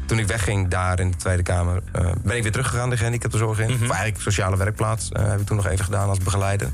[0.06, 1.82] Toen ik wegging daar in de Tweede Kamer,
[2.24, 3.74] ben ik weer teruggegaan de gehandicaptenzorg in.
[3.74, 6.70] Of eigenlijk sociale werkplaats heb ik toen nog even gedaan als begeleider.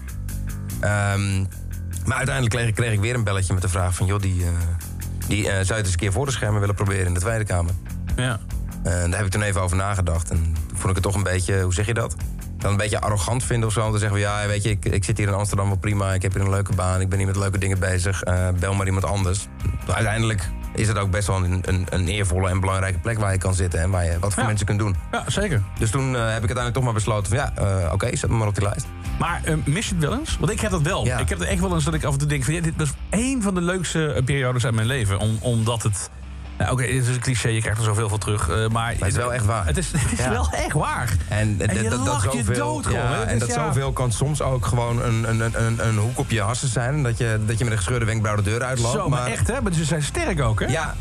[0.80, 1.40] Ehm,
[2.06, 4.06] maar uiteindelijk kreeg ik, kreeg ik weer een belletje met de vraag van...
[4.06, 4.46] joh, die,
[5.30, 7.20] die eh, zou je het eens een keer voor de schermen willen proberen in de
[7.20, 7.72] Tweede Kamer.
[8.16, 8.40] Ja.
[8.84, 10.30] En daar heb ik toen even over nagedacht.
[10.30, 12.16] En toen vond ik het toch een beetje, hoe zeg je dat?
[12.58, 13.86] Dan een beetje arrogant vinden of zo.
[13.86, 16.14] Om te zeggen, van, ja, weet je, ik, ik zit hier in Amsterdam wel prima.
[16.14, 17.02] Ik heb hier een leuke baan.
[17.02, 18.24] Ik ben hier met leuke dingen bezig.
[18.24, 19.48] eh, bel maar iemand anders.
[19.88, 23.38] Uiteindelijk is het ook best wel een, een, een eervolle en belangrijke plek waar je
[23.38, 23.80] kan zitten.
[23.82, 24.48] En waar je wat voor Ja.
[24.48, 24.96] mensen kunt doen.
[25.12, 25.62] ja, zeker.
[25.80, 27.52] Dus toen eh, heb ik uiteindelijk toch maar besloten van, ja,
[27.86, 28.86] eh, oké, zet me maar op die lijst.
[29.20, 30.38] Maar eh, mis je het wel eens?
[30.40, 31.06] Want ik heb dat wel.
[31.06, 31.18] Ja.
[31.18, 32.54] Ik heb er echt wel eens dat ik af en toe denk van...
[32.54, 35.20] Ja, dit was één van de leukste eh, periodes uit mijn leven.
[35.20, 36.10] Om, omdat het...
[36.58, 38.50] Nou, Oké, het is een cliché, je krijgt er zoveel voor terug.
[38.50, 39.66] eh, maar, het is wel echt waar.
[39.66, 40.30] Het is, het is Ja.
[40.30, 41.14] wel echt waar.
[41.28, 43.66] En, En je lacht je dood gewoon, ja, Het en is, dat ja.
[43.66, 47.04] zoveel kan soms ook gewoon een, een, een, een, hoek op je hassen zijn.
[47.04, 48.94] Dat je, dat je met een gescheurde wenkbrauw de deur uitloopt.
[48.94, 49.62] Zo, maar, echt hè?
[49.62, 50.66] Maar ze zijn sterk ook hè?
[50.68, 50.96] Ja,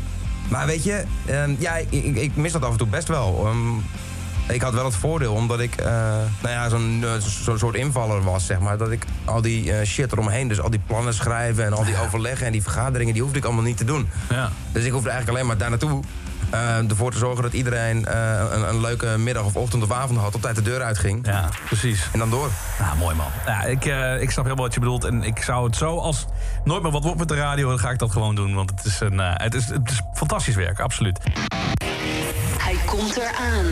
[0.49, 3.45] maar weet je, ehm, ja, ik, ik, ik mis dat af en toe best wel.
[3.47, 3.57] Ehm,
[4.49, 5.85] ik had wel het voordeel, omdat ik eh,
[6.41, 7.05] nou ja, zo'n
[7.43, 8.77] zo'n soort invaller was, zeg maar.
[8.77, 11.97] Dat ik al die eh, shit eromheen, dus al die plannen schrijven en al die
[11.97, 14.09] overleggen en die vergaderingen, die hoefde ik allemaal niet te doen.
[14.29, 14.49] Ja.
[14.71, 16.03] Dus ik hoefde eigenlijk alleen maar daar naartoe.
[16.89, 18.17] ervoor te zorgen dat iedereen
[18.55, 21.25] een, een leuke middag of ochtend of avond had, op tijd de deur uitging.
[21.25, 22.09] Ja, precies.
[22.13, 22.49] En dan door.
[22.79, 23.27] Ja, mooi man.
[23.45, 23.85] Ja, ik,
[24.21, 25.03] ik snap helemaal wat je bedoelt.
[25.03, 26.25] En ik zou het zo als
[26.63, 28.53] nooit meer wat wordt met de radio, dan ga ik dat gewoon doen.
[28.55, 31.19] Want het is, een, het is, het is fantastisch werk, absoluut.
[32.59, 33.65] Hij komt eraan.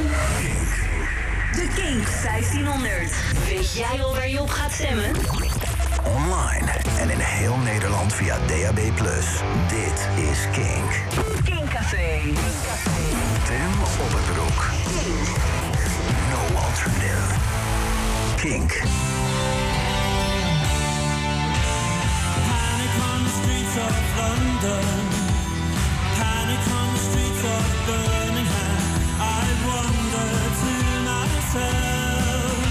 [1.52, 3.14] De Kink 1500.
[3.48, 5.16] Weet jij al waar je op gaat stemmen?
[6.04, 8.80] Online en in heel Nederland via DAB+.
[9.68, 10.92] Dit is Kink.
[11.44, 12.20] Kinkcafé.
[13.46, 13.72] Tim
[14.04, 14.66] op het broek.
[16.30, 17.34] No alternative.
[18.36, 18.72] Kink.
[22.48, 24.86] Panic on the streets of London.
[26.18, 28.67] Panic on the streets of Birmingham.
[31.58, 32.70] Myself,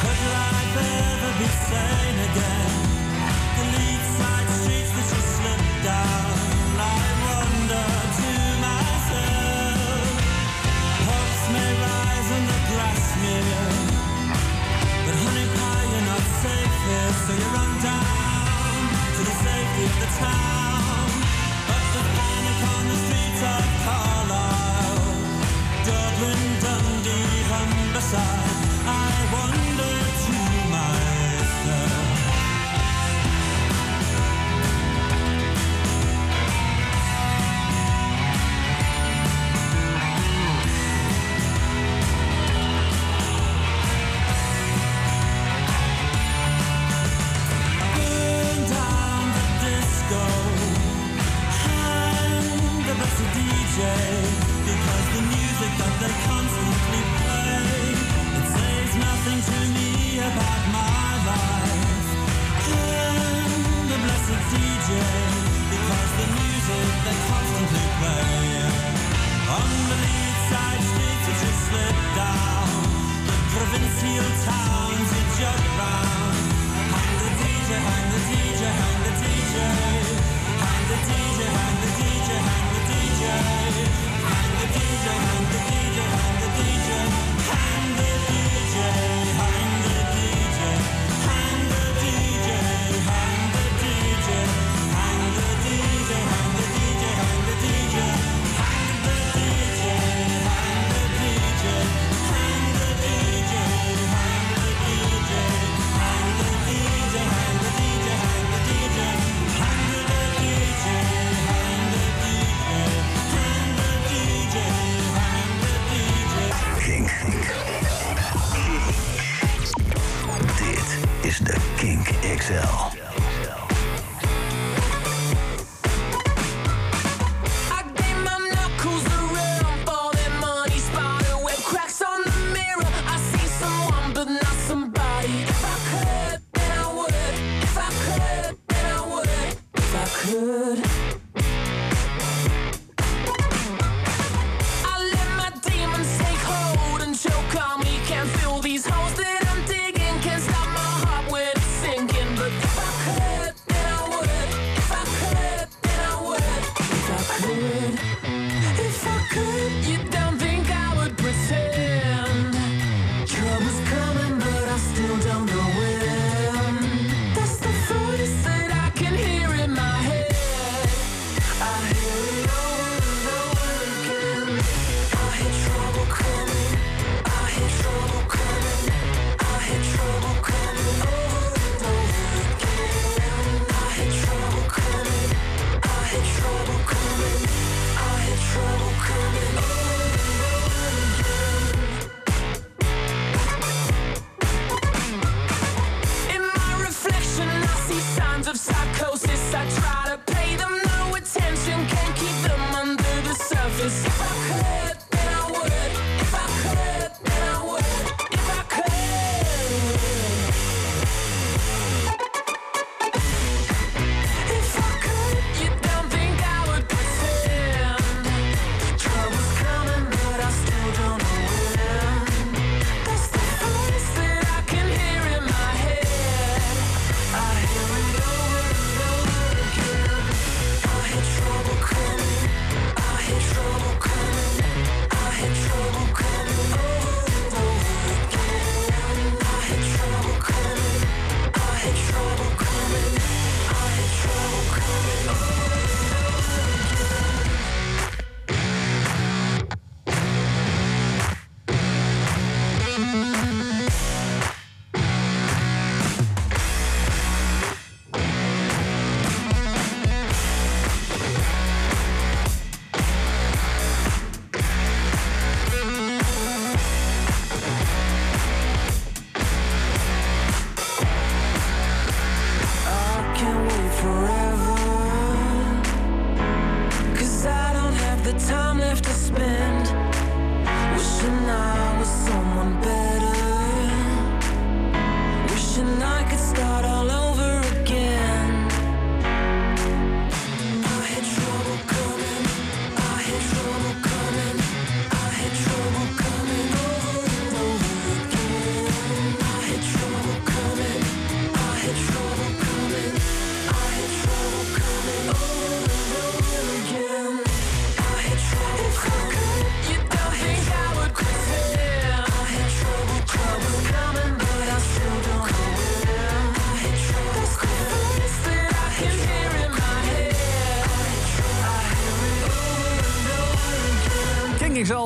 [0.00, 2.74] could life ever be sane again?
[3.56, 3.64] The
[4.18, 6.30] side streets that you slip down.
[6.78, 7.88] I wonder
[8.18, 8.30] to
[8.66, 10.06] myself,
[11.54, 12.30] may rise
[13.22, 13.64] the.
[15.06, 18.78] But honey pie, you're not safe here, so you run down
[19.16, 21.08] to the safety of the town.
[21.68, 25.10] But there's panic on the streets of Carlisle,
[25.86, 28.86] Dublin, Dundee, Humberside.
[28.86, 29.96] I wonder
[30.26, 30.45] to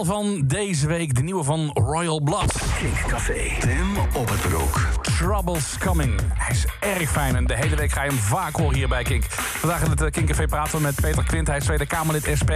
[0.05, 2.55] van deze week, de nieuwe van Royal Blood.
[2.79, 3.41] Kink Café.
[3.61, 4.89] Tim op het broek.
[5.03, 6.21] Troubles Coming.
[6.35, 9.03] Hij is erg fijn en de hele week ga je hem vaak horen hier bij
[9.03, 9.25] Kink.
[9.25, 11.47] Vandaag in het eh, Kink Café praten we met Peter Quint.
[11.47, 12.53] Hij is Tweede Kamerlid SP.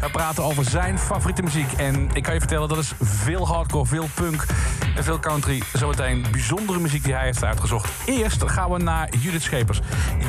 [0.00, 1.72] We praten over zijn favoriete muziek.
[1.72, 4.46] En ik kan je vertellen, dat is veel hardcore, veel punk
[4.98, 5.62] en veel country.
[5.72, 7.90] Zometeen bijzondere muziek die hij heeft uitgezocht.
[8.06, 9.80] Eerst gaan we naar Judith Schepers.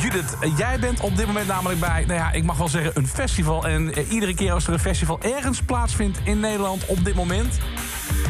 [0.01, 3.07] Judith, jij bent op dit moment namelijk bij, nou ja, ik mag wel zeggen, een
[3.07, 3.67] festival.
[3.67, 7.59] En eh, iedere keer als er een festival ergens plaatsvindt in Nederland op dit moment...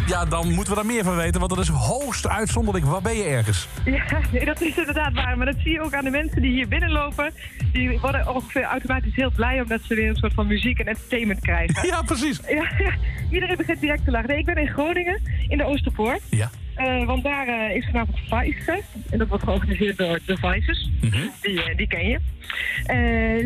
[0.10, 2.86] Ja, dan moeten we daar meer van weten, want dat is hoogst uitzonderlijk.
[2.86, 3.68] Waar ben je ergens?
[3.86, 5.38] Ja, nee, dat is inderdaad waar.
[5.38, 7.34] Maar dat zie je ook aan de mensen die hier binnenlopen.
[7.72, 11.40] Die worden ongeveer automatisch heel blij omdat ze weer een soort van muziek en entertainment
[11.40, 11.88] krijgen.
[11.90, 12.40] Ja, precies.
[12.48, 12.94] Ja, ja.
[13.32, 14.30] iedereen begint direct te lachen.
[14.30, 16.22] Nee, ik ben in Groningen, in de Oosterpoort.
[16.30, 16.50] Ja.
[16.80, 18.88] Eh, want daar eh, is vanavond Vice Fest.
[19.10, 20.90] En dat wordt georganiseerd door The Vices.
[21.02, 21.28] Mhm.
[21.42, 22.20] die, eh, die ken je.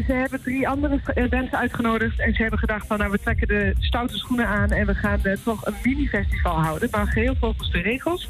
[0.08, 2.20] Ze hebben drie andere bands uitgenodigd.
[2.20, 4.72] En ze hebben gedacht van nou we trekken de stoute schoenen aan.
[4.72, 6.90] En we gaan toch een mini-festival houden.
[6.92, 8.30] Maar geheel volgens de regels.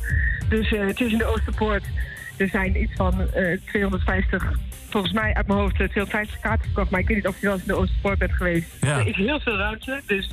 [0.50, 1.84] Dus het is in de Oosterpoort.
[2.38, 4.52] Er zijn iets van eh, 250,
[4.90, 6.90] volgens mij uit mijn hoofd, eh, 250 kaarten verkocht.
[6.90, 8.68] Maar ik weet niet of je wel eens in de Oosterpoort bent geweest.
[8.82, 9.00] Ja.
[9.00, 10.02] Er is heel veel ruimte.
[10.06, 10.30] Dus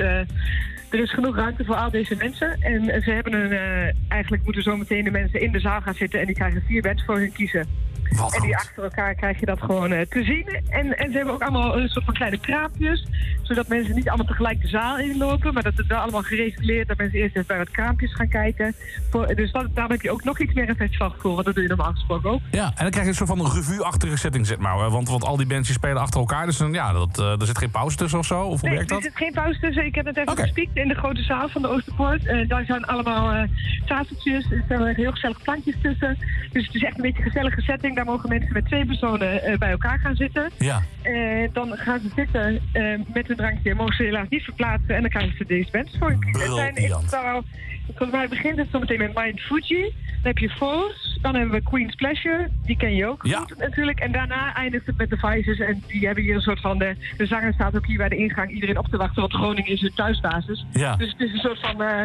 [0.91, 2.57] er is genoeg ruimte voor al deze mensen.
[2.61, 5.95] En eh, ze hebben een, eh, eigenlijk moeten zometeen de mensen in de zaal gaan
[5.95, 7.89] zitten en die krijgen vier bands voor hun kiezen.
[8.17, 8.65] Wat en die goed.
[8.67, 10.47] achter elkaar krijg je dat gewoon eh, te zien.
[10.69, 13.07] En, en ze hebben ook allemaal een soort van kleine kraampjes.
[13.43, 15.55] Zodat mensen niet allemaal tegelijk de zaal inlopen.
[15.55, 18.75] Maar dat het wel allemaal gereguleerd dat mensen eerst even bij wat kraampjes gaan kijken.
[19.11, 21.33] Voor, dus dat, daarom heb je ook nog iets meer een festivalgevoel.
[21.35, 22.41] Want dat doe je normaal gesproken ook.
[22.51, 24.79] Ja, en dan krijg je een soort van revue-achtige setting, zeg maar.
[24.79, 24.91] hè?
[24.91, 26.47] Want, want al die bands die spelen achter elkaar.
[26.47, 28.43] Dus dan, ja, dat, er zit geen pauze tussen of zo.
[28.43, 29.05] Of hoe Nee, werkt er dat?
[29.05, 29.85] zit geen pauze tussen.
[29.87, 30.43] Ik heb het even Oké.
[30.43, 32.27] gespiekt in de grote zaal van de Oosterpoort.
[32.27, 33.43] Eh, daar zijn allemaal eh
[33.87, 34.51] tafeltjes.
[34.51, 36.19] Er staan heel gezellige plantjes tussen.
[36.53, 37.97] Dus het is echt een beetje een gezellige setting.
[37.97, 40.51] Daar mogen mensen met twee personen eh, bij elkaar gaan zitten.
[40.59, 40.83] Ja.
[41.53, 42.61] Dan gaan ze zitten
[43.13, 43.75] met een drankje.
[43.75, 44.95] Mogen ze helaas niet verplaatsen.
[44.95, 46.11] En dan krijgen ze deze bands voor.
[46.11, 47.43] Het zijn in totaal-
[47.97, 49.81] Volgens mij begint het zometeen met Mind Fuji.
[49.83, 51.19] Dan heb je Force.
[51.21, 52.49] Dan hebben we Queen's Pleasure.
[52.65, 53.39] Die ken je ook Ja.
[53.39, 54.01] goed natuurlijk.
[54.01, 55.59] En daarna eindigt het met de Vices.
[55.59, 56.79] En die hebben hier een soort van...
[56.79, 59.21] De, de zanger staat ook hier bij de ingang iedereen op te wachten.
[59.21, 60.65] Want Groningen is hun thuisbasis.
[60.73, 60.97] Ja.
[60.97, 62.03] Dus het is een soort van eh,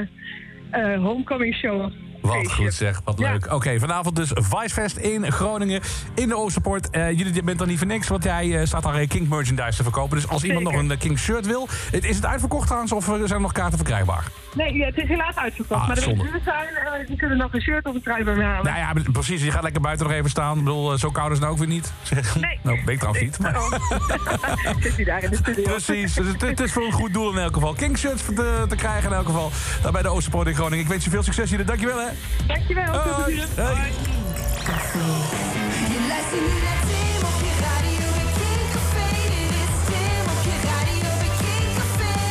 [0.70, 1.92] eh, homecoming show.
[2.26, 3.32] Wat goed zeg, wat Ja.
[3.32, 3.52] leuk.
[3.54, 5.82] Oké, vanavond dus Vicefest in Groningen,
[6.14, 6.90] in de Oosterpoort.
[6.90, 9.78] Eh, jullie bent er niet voor niks, want jij eh, staat daar eh, King merchandise
[9.78, 10.18] te verkopen.
[10.18, 11.68] Dus als iemand nog een King shirt wil...
[11.92, 14.24] Is het uitverkocht trouwens of zijn er nog kaarten verkrijgbaar?
[14.54, 15.82] Nee, ja, het is helaas uitverkocht.
[15.82, 18.66] Ah, maar mensen zijn, die kunnen nog een shirt of een trui bij me halen.
[18.66, 19.44] Nou ja, precies.
[19.44, 20.58] Je gaat lekker buiten nog even staan.
[20.58, 21.94] Ik bedoel, zo koud is het nou ook weer niet.
[22.40, 22.60] Nee.
[22.64, 23.40] Nou, weet ik trouwens niet.
[23.40, 23.56] Maar...
[23.56, 23.72] Oh.
[24.82, 25.64] Zit hij daar in de studio?
[25.64, 27.74] Precies, dus het, het is voor een goed doel in elk geval.
[27.74, 29.52] King shirts te, te krijgen in elk geval.
[29.82, 30.84] Daar bij de Oosterpoort in Groningen.
[30.84, 31.66] Ik wens je veel succes hier.
[31.66, 32.08] Dankjewel hè.
[32.48, 32.94] Dankjewel.
[32.94, 33.04] tot.
[33.04, 33.46] Hoi.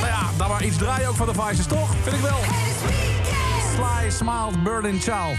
[0.01, 1.95] Nou ja, dan maar iets draaien ook van de Vices, toch?
[2.03, 2.39] Vind ik wel.
[3.75, 5.39] Sly Smiled Berlin Child.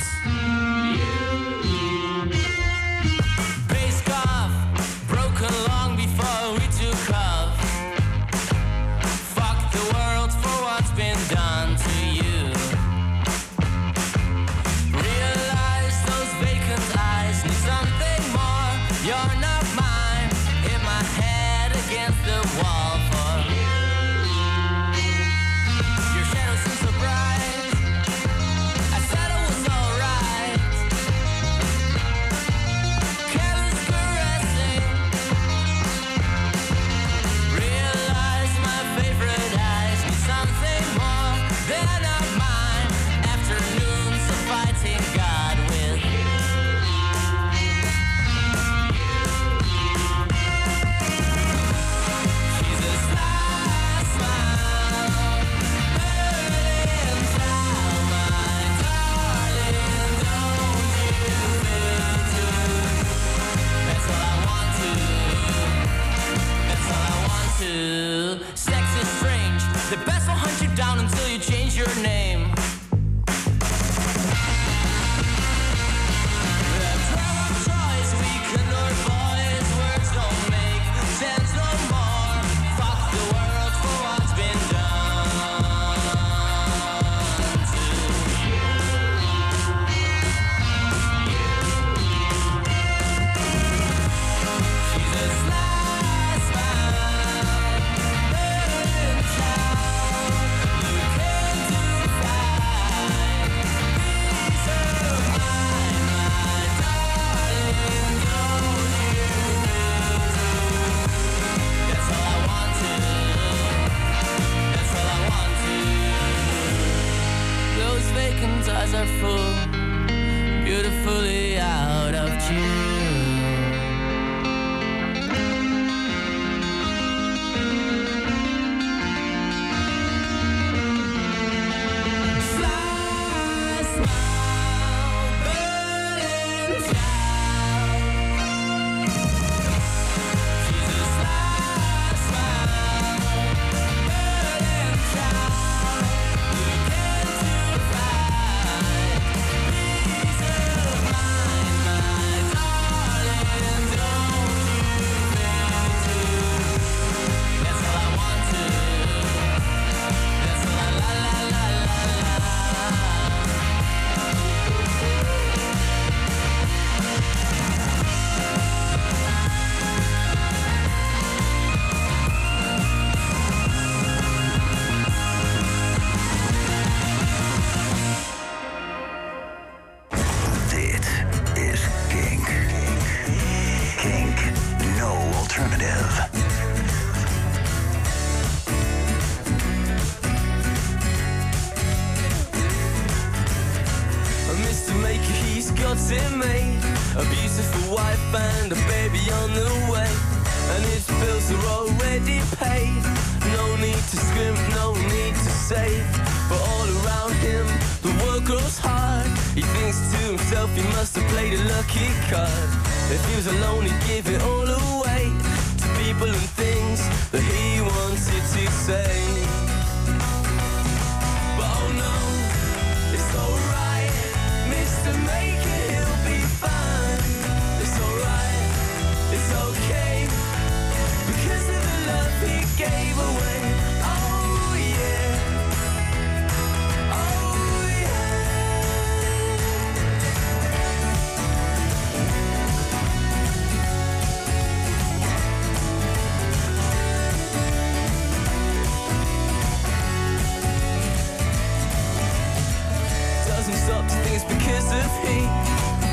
[254.75, 255.47] Because of he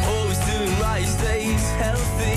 [0.07, 2.35] Always doing right, he stays healthy.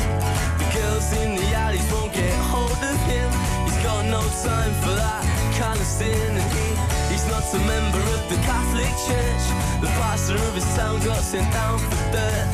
[0.57, 3.29] The girls in the alleys won't get hold of him.
[3.65, 5.23] He's got no time for that
[5.57, 6.67] kind of sin And he,
[7.11, 9.45] he's not a member of the Catholic Church.
[9.81, 12.47] The pastor of his town got sent down for dirt.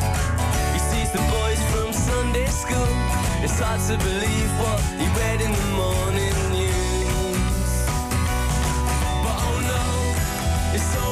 [0.72, 2.92] He sees the boys from Sunday school.
[3.44, 7.72] It's hard to believe what he read in the morning news.
[9.24, 9.84] But oh no,
[10.76, 11.11] it's alright,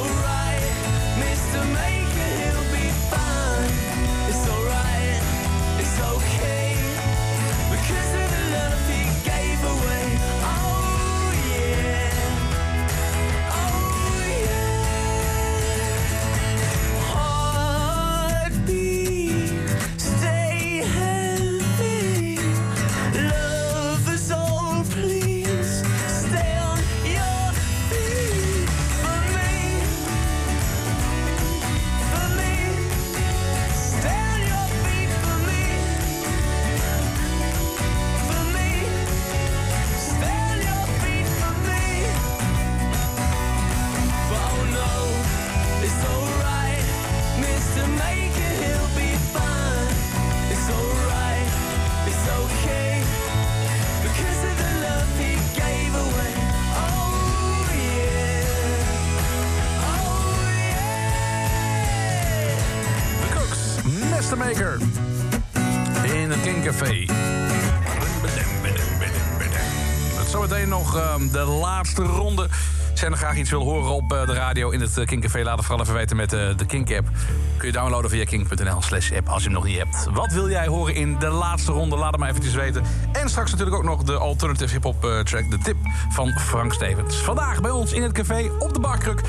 [73.20, 75.42] graag iets wil horen op eh, de radio in het eh, King Café...
[75.42, 77.08] laat het vooral even weten met eh, de Kink-app.
[77.56, 80.06] Kun je downloaden via kink.nl slash app als je hem nog niet hebt.
[80.12, 81.96] Wat wil jij horen in de laatste ronde?
[81.96, 82.82] Laat het maar eventjes weten.
[83.12, 85.50] En straks natuurlijk ook nog de alternative hip-hop track...
[85.50, 85.76] De Tip
[86.10, 87.16] van Frank Stevens.
[87.16, 89.22] Vandaag bij ons in het café op de Barkruk...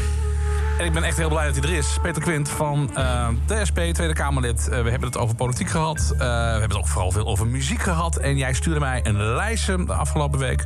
[0.82, 1.97] En ik ben echt heel blij dat hij er is.
[2.01, 4.67] Peter Quint van eh, de SP, Tweede Kamerlid.
[4.67, 6.11] Eh, we hebben het over politiek gehad.
[6.11, 8.17] Eh, we hebben het ook vooral veel over muziek gehad.
[8.17, 10.65] En jij stuurde mij een lijstje de afgelopen week.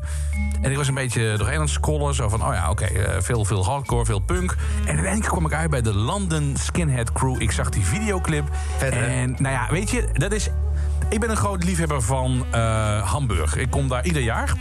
[0.61, 2.13] En ik was een beetje doorheen aan het scrollen.
[2.13, 2.87] Zo van, oh ja, oké,
[3.21, 4.55] veel, veel hardcore, veel punk.
[4.85, 7.41] En in één keer kwam ik uit bij de London Skinhead Crew.
[7.41, 8.49] Ik zag die videoclip.
[8.79, 10.49] en nou ja, weet je, dat is...
[11.09, 12.45] Ik ben een groot liefhebber van
[13.03, 13.55] Hamburg.
[13.55, 14.53] Ik kom daar ieder jaar.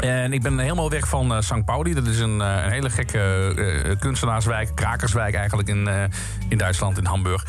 [0.00, 1.64] En ik ben helemaal weg van eh St.
[1.64, 1.94] Pauli.
[1.94, 3.18] Dat is een, eh, een hele gekke
[3.84, 5.88] eh, kunstenaarswijk, krakerswijk eigenlijk in,
[6.48, 7.46] in Duitsland, in Hamburg.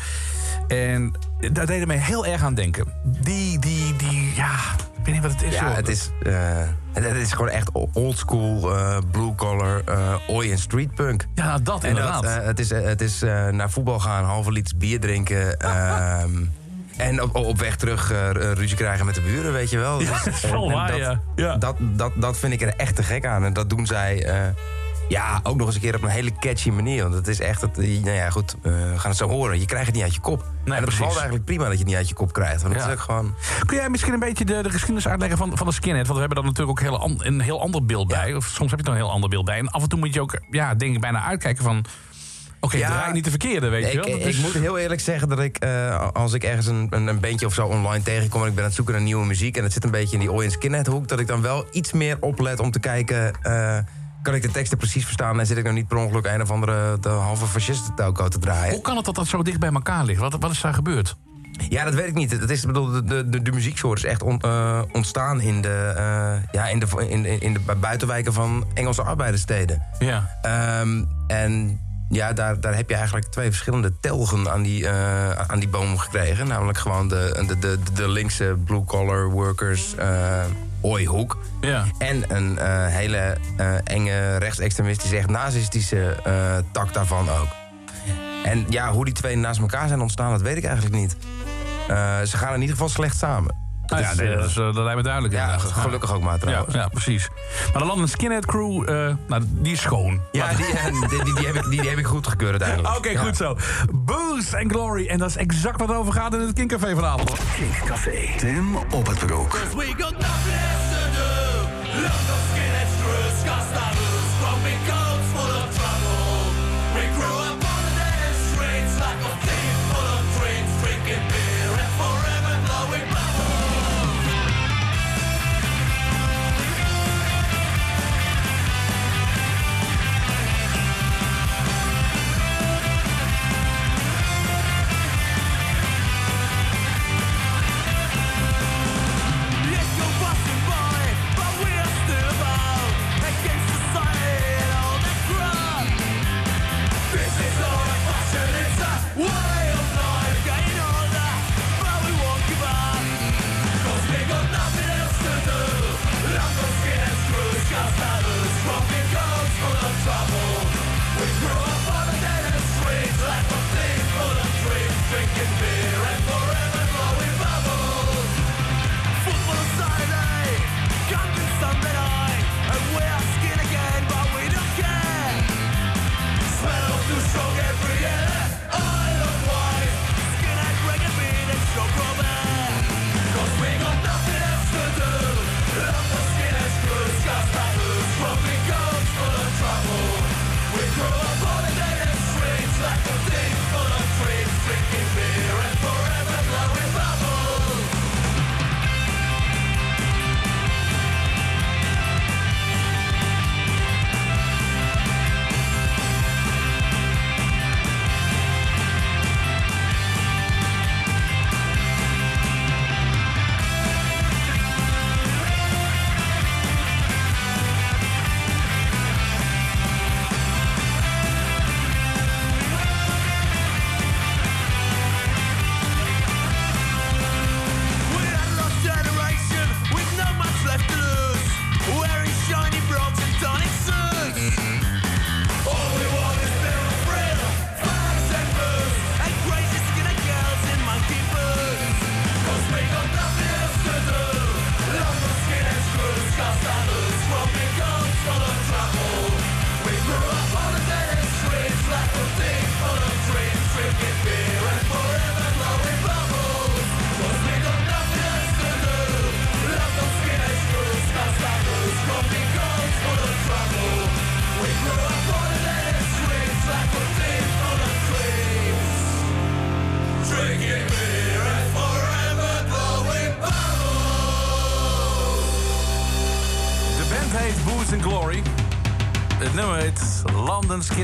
[0.68, 1.14] En
[1.52, 2.92] daar deed het mij heel erg aan denken.
[3.04, 4.52] Die, die, die, ja,
[4.98, 5.54] ik weet niet wat het is.
[5.54, 6.10] Ja, het is,
[6.92, 11.26] het het is gewoon echt oldschool, eh blue collar, eh oi en street punk.
[11.34, 12.22] Ja, dat En inderdaad.
[12.22, 13.20] dat, eh, het is, het is
[13.50, 15.56] naar voetbal gaan, halve liter bier drinken.
[16.96, 20.00] en op, op weg terug eh, ruzie krijgen met de buren, weet je wel.
[20.00, 21.20] Ja, Dus, dat is wel en waar, dat, ja.
[21.36, 21.56] Ja.
[21.56, 23.44] Dat, dat, dat vind ik er echt te gek aan.
[23.44, 24.40] En dat doen zij eh,
[25.08, 27.02] ja, ook nog eens een keer op een hele catchy manier.
[27.02, 29.60] Want het is echt, het, eh, nou ja goed, eh, we gaan het zo horen.
[29.60, 30.44] Je krijgt het niet uit je kop.
[30.64, 30.98] en het precies.
[31.00, 32.62] valt eigenlijk prima dat je het niet uit je kop krijgt.
[32.62, 33.34] Want het is ook gewoon...
[33.66, 36.06] Kun jij misschien een beetje de, de geschiedenis uitleggen van, van de skinhead?
[36.06, 38.34] Want we hebben daar natuurlijk ook heel an- een heel ander beeld bij.
[38.34, 39.58] Of soms heb je er een heel ander beeld bij.
[39.58, 41.84] En af en toe moet je ook, ja, denk ik, bijna uitkijken van...
[42.64, 44.10] Oké, Ja, draai niet de verkeerde, weet je wel?
[44.10, 47.06] Dat ik is- moet heel eerlijk zeggen dat ik, eh, als ik ergens een, een,
[47.06, 48.40] een bandje of zo online tegenkom...
[48.42, 49.56] en ik ben aan het zoeken naar nieuwe muziek...
[49.56, 51.08] en het zit een beetje in die Oi en Skinhead hoek...
[51.08, 53.32] dat ik dan wel iets meer oplet om te kijken...
[53.42, 53.78] eh,
[54.22, 55.40] kan ik de teksten precies verstaan...
[55.40, 58.38] en zit ik nou niet per ongeluk een of andere de halve fascisten telco te
[58.38, 58.72] draaien.
[58.72, 60.20] Hoe kan het dat dat zo dicht bij elkaar ligt?
[60.20, 61.16] Wat, wat is daar gebeurd?
[61.68, 62.30] Ja, dat weet ik niet.
[62.30, 65.92] Het is, bedoel, de, de, de, muzieksoort is echt on- eh, ontstaan in de,
[66.52, 69.82] ja, in, de, in, in, in de buitenwijken van Engelse arbeiderssteden.
[69.98, 70.38] Ja.
[70.42, 71.80] Ehm, en
[72.14, 75.98] ja, daar, daar heb je eigenlijk twee verschillende telgen aan die, eh, aan die boom
[75.98, 76.46] gekregen.
[76.46, 80.44] Namelijk gewoon de, de, de, de linkse blue-collar workers uh,
[80.80, 81.38] ooihoek.
[81.60, 81.84] Ja.
[81.98, 87.48] En een eh, hele eh, enge rechtsextremistische, echt nazistische eh, tak daarvan ook.
[88.44, 91.16] En ja, hoe die twee naast elkaar zijn ontstaan, dat weet ik eigenlijk niet.
[91.88, 93.63] Eh, ze gaan in ieder geval slecht samen.
[93.86, 95.34] Nou ja, nee, eh, dat, is, eh, dat lijkt me duidelijk.
[95.34, 96.74] ja, gelukkig ook maar Ja, trouwens.
[96.74, 97.28] ja, precies.
[97.72, 100.20] Maar de London Skinhead Crew, eh, nou, die is schoon.
[100.32, 102.96] Ja, die, eh, die, die, die heb ik, die, die heb ik goed gekeurd uiteindelijk.
[102.96, 103.20] Oké, Ja.
[103.20, 103.56] goed zo.
[103.92, 105.06] Boost and Glory.
[105.08, 107.32] En dat is exact wat er over gaat in het Kinkcafé vanavond.
[107.56, 108.18] Kinkcafé.
[108.36, 109.58] Tim op het broek.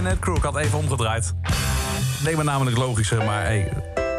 [0.01, 0.37] Skinhead Crew.
[0.37, 1.33] Ik had even omgedraaid.
[2.25, 3.73] Leek me namelijk logischer, maar hey,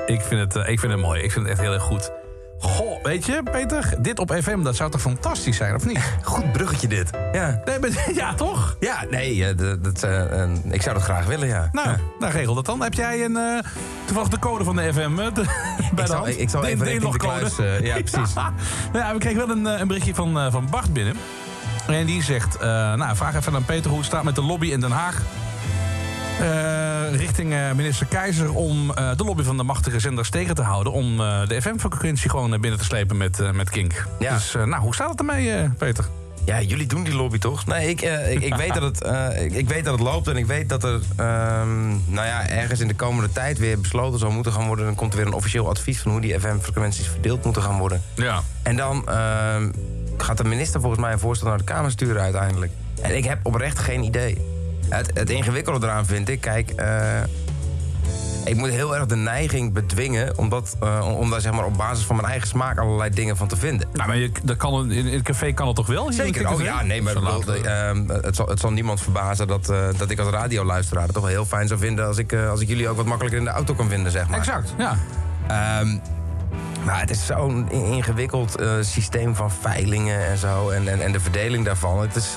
[0.06, 1.22] ik, vind het, eh, ik vind het mooi.
[1.22, 2.12] Ik vind het echt heel erg goed.
[2.60, 6.00] Goh, weet je, Peter, dit op FM, dat zou toch fantastisch zijn, of niet?
[6.24, 7.10] Goed bruggetje dit.
[7.32, 8.76] Ja, Nee, maar- ja, toch?
[8.80, 11.70] ja nee, eh, dat, dat, eh, ik zou dat graag willen, ja.
[11.72, 11.98] Nou, Ja.
[12.20, 12.82] nou regel dat dan.
[12.82, 13.60] Heb jij een, eh,
[14.06, 15.46] toevallig de code van de FM de-
[15.94, 16.40] bij de hand?
[16.40, 18.34] ik zal even richting de kluis, eh, ja, precies.
[18.34, 18.54] Ja.
[18.94, 21.16] Nou we kregen wel een, een berichtje van, van Bart binnen.
[21.88, 24.80] En die zegt, nou, vraag even aan Peter hoe het staat met de lobby in
[24.80, 25.22] Den Haag.
[26.42, 30.62] Eh, richting eh, minister Keizer om eh, de lobby van de machtige zenders tegen te
[30.62, 30.94] houden...
[30.94, 34.06] om de FM-frequentie gewoon naar binnen te slepen met, met Kink.
[34.20, 34.34] Ja.
[34.34, 36.06] Dus nou, hoe staat het ermee, Peter?
[36.46, 37.66] Ja, jullie doen die lobby toch?
[37.66, 39.08] Nee, ik, ik, ik, weet dat het,
[39.42, 42.80] ik, ik weet dat het loopt en ik weet dat er ehm, nou ja, ergens
[42.80, 44.86] in de komende tijd weer besloten zal moeten gaan worden.
[44.86, 48.02] Dan komt er weer een officieel advies van hoe die FM-frequenties verdeeld moeten gaan worden.
[48.16, 48.42] Ja.
[48.64, 49.72] En dan ehm,
[50.18, 52.72] gaat de minister volgens mij een voorstel naar de Kamer sturen uiteindelijk.
[53.02, 54.51] En ik heb oprecht geen idee.
[54.92, 57.20] Het, het ingewikkelde eraan vind ik, kijk, eh,
[58.46, 61.78] ik moet heel erg de neiging bedwingen om, dat, eh, om- daar zeg maar, op
[61.78, 63.88] basis van mijn eigen smaak allerlei dingen van te vinden.
[63.94, 66.12] Nou, maar je, dat kan, in, in het café kan het toch wel?
[66.12, 69.70] Zeker, oh ja, nee, maar bedoel, we- ehm, het, zal, het zal niemand verbazen dat,
[69.70, 72.50] eh, dat ik als radioluisteraar het toch wel heel fijn zou vinden als ik, eh,
[72.50, 74.38] als ik jullie ook wat makkelijker in de auto kan vinden, zeg maar.
[74.40, 74.98] Exact, ja.
[75.48, 75.98] Ehm,
[76.86, 80.70] maar het is zo'n in- ingewikkeld eh, systeem van veilingen en zo.
[80.70, 82.02] En, en, en de verdeling daarvan.
[82.02, 82.34] Het is.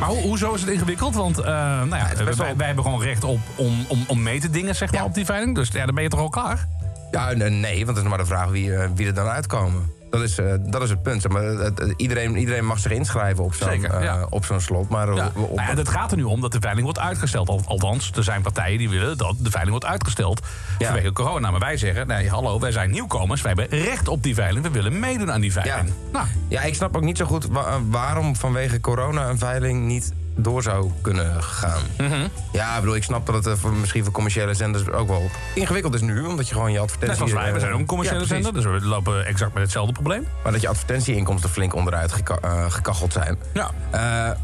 [0.00, 1.14] Maar ho- hoezo is het ingewikkeld?
[1.14, 1.44] Want eh,
[1.82, 4.74] nou ja, wij, wel- wij hebben gewoon recht op om, om, om mee te dingen
[4.76, 5.06] zeg maar, Ja.
[5.06, 5.54] op die veiling.
[5.54, 6.68] Dus ja, dan ben je toch al klaar?
[7.10, 9.90] ja, nee, want het is maar de vraag wie, eh, wie er dan uitkomen.
[10.10, 11.28] Dat is, eh, dat is het punt.
[11.28, 14.26] Maar, het- iedereen, iedereen mag zich inschrijven op zo'n eh, ja.
[14.30, 14.88] op zo'n slot.
[14.88, 15.26] Maar Ja.
[15.26, 17.48] op, op- Nou ja, het gaat er nu om dat de veiling wordt uitgesteld.
[17.48, 20.40] Al- Althans, er zijn partijen die willen dat de veiling wordt uitgesteld
[20.78, 21.50] vanwege corona.
[21.50, 23.42] Maar wij zeggen, nee, hallo, wij zijn nieuwkomers.
[23.42, 24.64] Wij hebben recht op die veiling.
[24.64, 25.88] We willen meedoen aan die veiling.
[25.88, 25.94] Ja.
[26.12, 30.12] Nou, ja, ik snap ook niet zo goed wa- waarom vanwege corona een veiling niet
[30.42, 31.82] door zou kunnen gaan.
[31.98, 32.26] Mhm.
[32.52, 35.30] Ja, ik bedoel, ik snap dat het eh, voor, misschien voor commerciële zenders ook wel
[35.54, 36.24] ingewikkeld is nu.
[36.26, 37.16] Omdat je gewoon je net advertentie...
[37.16, 38.52] zoals wij, we eh, zijn ook een commerciële ja, zender.
[38.52, 40.26] Dus we lopen exact met hetzelfde probleem.
[40.42, 43.38] Maar dat je advertentieinkomsten flink onderuit geka- eh, gekacheld zijn.
[43.52, 43.70] Ja.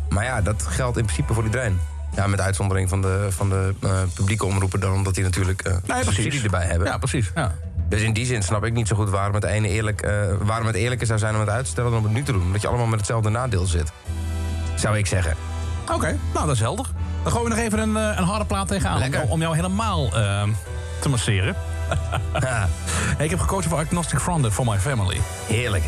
[0.08, 1.80] Maar ja, dat geldt in principe voor iedereen.
[2.14, 3.74] Ja, met uitzondering van de, van de
[4.14, 6.86] publieke omroepen dan, omdat die natuurlijk eh Nee, subsidie erbij hebben.
[6.86, 7.30] Ja, precies.
[7.34, 7.54] Ja.
[7.88, 10.08] Dus in die zin snap ik niet zo goed waarom het, ene eerlijk,
[10.40, 12.32] waarom het eerlijker zou zijn om het uit te stellen dan om het nu te
[12.32, 12.52] doen.
[12.52, 13.92] Dat je allemaal met hetzelfde nadeel zit.
[14.74, 15.36] Zou ik zeggen.
[15.92, 16.86] Oké, nou dat is helder.
[17.22, 18.98] Dan gooien we nog even een, eh, een harde plaat tegenaan.
[18.98, 19.22] Lekker.
[19.28, 20.42] Om, jou helemaal eh,
[21.00, 21.56] te masseren.
[23.16, 25.20] Hey, ik heb gekozen voor Agnostic Front for My Family.
[25.46, 25.84] heerlijk.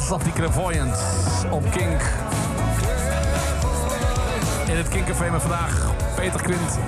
[0.00, 2.00] Dance of the op Kink.
[4.66, 6.78] In het Kinkcafé met vandaag Peter Quint,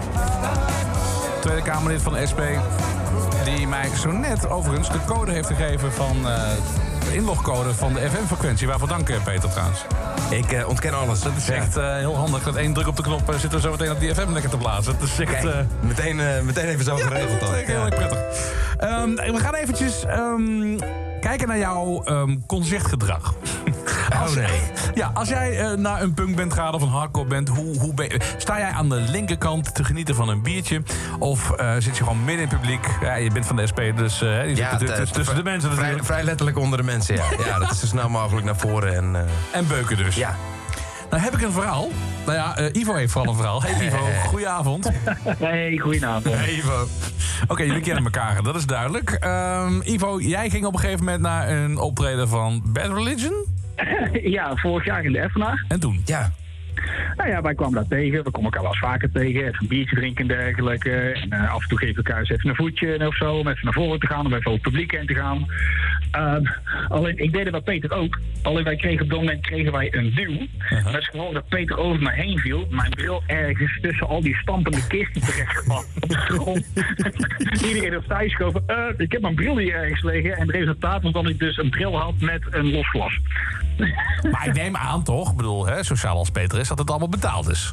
[1.41, 2.41] Tweede Kamerlid van de SP.
[3.45, 6.43] Die mij zo net overigens de code heeft gegeven van eh,
[7.09, 8.67] de inlogcode van de FM-frequentie.
[8.67, 9.85] Waarvoor dank, eh, Peter, trouwens.
[10.31, 11.21] Ik eh, ontken alles.
[11.21, 12.45] Dat is echt heel handig.
[12.45, 14.57] Met één druk op de knop zitten we zo meteen op die FM lekker te
[14.57, 14.99] blazen.
[14.99, 15.41] Dat is echt...
[15.41, 17.55] Kijk, meteen, meteen even zo geregeld dan.
[17.55, 18.19] Heel erg prettig.
[18.79, 20.79] Ehm, we gaan eventjes ehm,
[21.23, 23.35] kijken naar jouw ehm, concertgedrag.
[24.23, 24.47] Als- nee.
[24.95, 28.09] Ja, als jij eh, naar een punkband gaat of een hardcore band, hoe, hoe ben
[28.37, 30.83] sta jij aan de linkerkant te genieten van een biertje?
[31.19, 32.87] Of eh, zit je gewoon midden in het publiek?
[33.01, 35.73] Ja, je bent van de SP, dus eh, je zit Ja, eh, tussen de mensen
[35.73, 37.25] vrij, vrij letterlijk onder de mensen, ja.
[37.47, 37.59] ja.
[37.59, 38.95] Dat is zo snel mogelijk naar voren.
[38.97, 40.15] En, eh, En beuken dus.
[40.17, 40.37] ja.
[41.13, 41.89] Nou heb ik een verhaal.
[42.27, 43.63] Nou ja, eh, Ivo heeft vooral een verhaal.
[43.63, 44.91] Hey Ivo, goedenavond.
[45.39, 46.35] Hey, goedenavond.
[46.35, 46.87] Hey Ivo.
[47.49, 49.11] Oké, jullie kennen elkaar, dat is duidelijk.
[49.11, 53.45] Ehm, Ivo, jij ging op een gegeven moment naar een optreden van Bad Religion.
[54.37, 55.65] ja, vorig jaar in de Effenaar.
[55.69, 56.03] En toen?
[56.05, 56.33] ja.
[57.17, 58.25] Nou ja, wij kwamen daar tegen.
[58.25, 59.41] We komen elkaar wel eens vaker tegen.
[59.41, 60.91] Even een biertje drinken en dergelijke.
[60.91, 63.35] En eh, af en toe geven we elkaar eens even een voetje of zo.
[63.35, 64.27] Om even naar voren te gaan.
[64.27, 65.47] Om even over het publiek heen te gaan.
[66.13, 66.45] Ehm,
[66.89, 68.21] alleen, ik deed het bij Peter ook.
[68.43, 70.47] Alleen wij kregen op dat moment kregen wij een duw.
[70.85, 72.67] Dat is gewoon dat Peter over me heen viel.
[72.71, 75.85] Mijn bril ergens tussen al die stampende kisten terecht kwam.
[76.01, 76.67] Op de grond.
[77.67, 78.63] Iedereen opzij schoven.
[78.67, 80.33] Eh, ik heb mijn bril hier ergens liggen.
[80.33, 83.19] En het resultaat was dat ik dus een bril had met een los glas.
[84.31, 87.09] Maar ik neem aan toch, ik bedoel, hè, sociaal als Peter is, dat het allemaal
[87.09, 87.73] betaald is.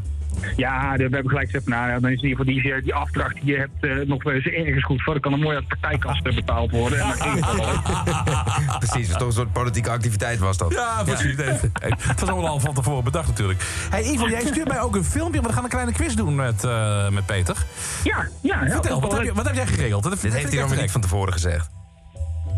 [0.56, 3.34] Ja, we hebben gelijk gezegd, nou, ja, dan is in ieder geval die, die afdracht
[3.34, 5.14] die je hebt eh, nog wel eens ergens goed voor.
[5.14, 6.99] Dan kan er mooi uit de partijkast eh, betaald worden.
[6.99, 8.03] En dan ging het wel ook.
[8.80, 10.74] Precies, het was toch een soort politieke activiteit was dat.
[10.74, 11.36] Ja, precies.
[11.36, 11.48] Nee,
[11.82, 13.61] het was allemaal al van tevoren bedacht natuurlijk.
[13.90, 16.36] Hey Ivo, jij stuurt mij ook een filmpje, want we gaan een kleine quiz doen
[16.36, 17.56] met, eh, met Peter.
[18.03, 18.64] Ja, ja.
[18.64, 20.03] ja Vertel, wat heb, je, wat heb jij geregeld?
[20.03, 21.70] Dat, Dit heeft hij nog niet van tevoren gezegd.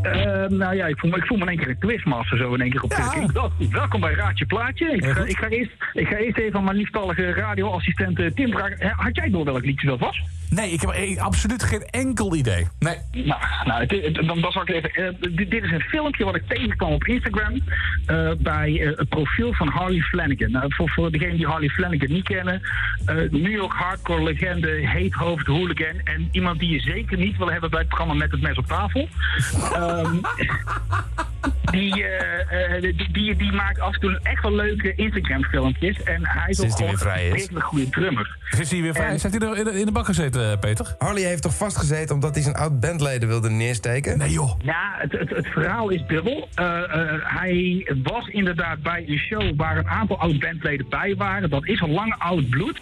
[0.02, 2.54] Eh, nou ja, ik voel, me, ik voel me in één keer een quizmaster zo
[2.54, 3.10] in één keer op Ja.
[3.26, 4.92] de wel, Welkom bij Raadje Plaatje.
[4.92, 8.52] Ik ga, ik, ga eerst, ik ga eerst even aan mijn lieftallige radioassistent eh, Tim
[8.52, 8.94] vragen.
[8.96, 10.22] Had jij door welk liedje dat was?
[10.56, 12.68] Nee, ik heb eh, absoluut geen enkel idee.
[12.80, 12.98] Nee.
[13.12, 14.90] Nou, nou het, het- dan, dan zal ik even.
[14.94, 17.62] eh, dit, dit is een filmpje wat ik tegenkwam op Instagram.
[18.06, 20.52] eh, bij eh, het profiel van Harley Flanagan.
[20.52, 22.62] Nou, voor, voor degenen die Harley Flanagan niet kennen.
[23.30, 26.00] New York hardcore legende, heethoofd hooligan.
[26.04, 28.66] En iemand die je zeker niet wil hebben bij het programma Met het Mes op
[28.68, 29.08] tafel.
[29.74, 30.16] Ehm,
[31.72, 32.06] die,
[32.82, 36.04] die, die, die maakt af en toe echt wel leuke Instagram filmpjes.
[36.04, 36.98] En hij is ook een
[37.34, 38.38] redelijk goede drummer.
[38.60, 39.10] Is hij weer vrij?
[39.10, 40.96] Heeft hij er in de, in de bak gezeten, eh, Peter?
[40.98, 44.18] Harley heeft toch vastgezeten omdat hij zijn oud bandleden wilde neersteken?
[44.18, 44.60] Nee joh.
[44.64, 46.48] Ja, het, het, het verhaal is dubbel.
[46.56, 51.50] Eh, eh, hij was inderdaad bij een show waar een aantal oud-bandleden bij waren.
[51.50, 52.82] Dat is al lang oud bloed.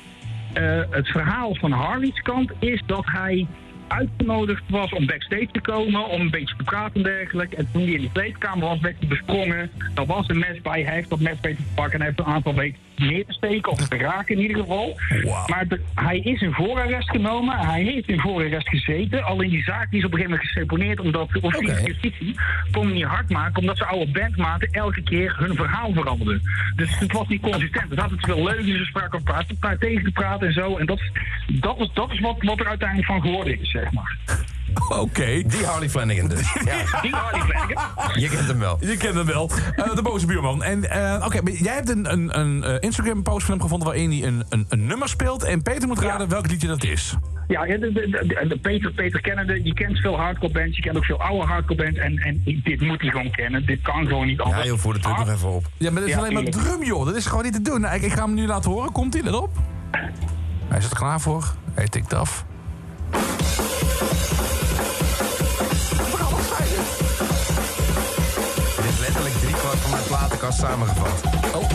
[0.54, 3.48] Eh, het verhaal van Harley's kant is dat hij
[3.88, 7.56] uitgenodigd was om backstage te komen, om een beetje te praten en dergelijke.
[7.56, 9.72] En toen hij in de kleedkamer was, werd hij besprongen.
[9.96, 12.20] Er was een mes bij, hij heeft dat mes weten te pakken en hij heeft
[12.20, 15.00] een aantal weken neer te steken, of te raken in ieder geval.
[15.48, 19.24] Maar de- hij is in voorarrest genomen, hij heeft in voorarrest gezeten.
[19.24, 21.86] Alleen die zaak die is op een gegeven moment geseponeerd, omdat de officier Oké.
[21.88, 22.36] justitie
[22.72, 26.42] kon hem niet hard maken, omdat zijn oude bandmaten elke keer hun verhaal veranderden.
[26.76, 27.92] Dus het was niet consistent.
[27.92, 30.78] Er zaten te veel leugens, ze spraken elkaar elkaar tegen te praten en zo.
[30.78, 31.12] En dat, is-
[31.60, 34.18] dat is, dat is wat, wat er uiteindelijk van geworden is, zeg maar.
[34.90, 35.26] Oké.
[35.48, 36.54] Die Harley Flanagan dus.
[36.66, 38.20] Ja, Die Harley Flanagan.
[38.22, 38.78] je kent hem wel.
[38.80, 39.50] Je kent hem wel.
[39.76, 40.64] Eh, de boze buurman.
[40.64, 44.24] En eh, oké, jij hebt een, een, een eh, Instagram-post van hem gevonden waarin hij
[44.24, 45.44] een, een, een nummer speelt.
[45.44, 47.16] En Peter moet raden welk liedje dat is.
[47.48, 47.92] Ja, ja, de,
[48.48, 51.84] de, Peter, Peter kennende, je kent veel hardcore bands, je kent ook veel oude hardcore
[51.84, 51.98] bands.
[52.00, 53.66] En, en dit moet hij gewoon kennen.
[53.66, 54.68] Dit kan gewoon niet Ja, anders.
[54.68, 55.64] joh, voer de druk nog even op.
[55.78, 57.06] Ja, maar dat is Ja, alleen maar drum, joh.
[57.06, 57.82] Dat is gewoon niet te doen.
[57.82, 58.92] Nou, ik, ik ga hem nu laten horen.
[58.92, 59.24] Komt hij?
[59.24, 59.50] Let op.
[60.68, 61.54] Hij zit er klaar voor.
[61.74, 62.46] Hij tikt af.
[70.10, 71.22] Platenkast samengevat.
[71.56, 71.70] Oh.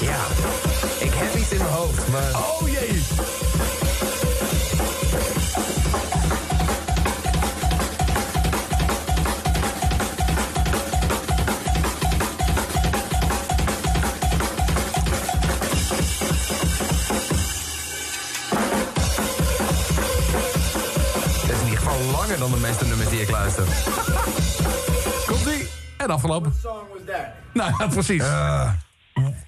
[0.00, 0.24] Ja,
[0.98, 2.30] ik heb iets in mijn hoofd, maar...
[2.34, 2.59] Oh
[22.70, 23.64] meeste nummers die ik luister.
[25.26, 25.68] Komt ie.
[25.96, 26.52] En afgelopen.
[27.52, 28.22] Nou ja, precies.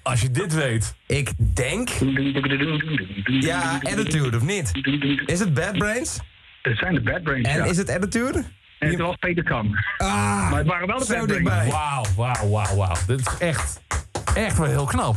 [0.03, 0.95] Als je dit weet.
[1.07, 1.89] Ik denk...
[3.25, 4.71] Ja, Attitude, of niet?
[5.25, 6.19] Is het Bad Brains?
[6.61, 7.63] Het zijn de Bad Brains, En ja.
[7.65, 8.43] is het Attitude?
[8.79, 9.77] En het was Peter Kan.
[9.97, 10.07] Ah,
[10.49, 11.43] Maar het waren wel de zo Bad Brains.
[11.43, 11.69] dichtbij.
[11.69, 12.95] Wauw, wauw, wauw, wauw.
[13.07, 13.81] Dit is echt,
[14.33, 15.15] echt wel heel knap.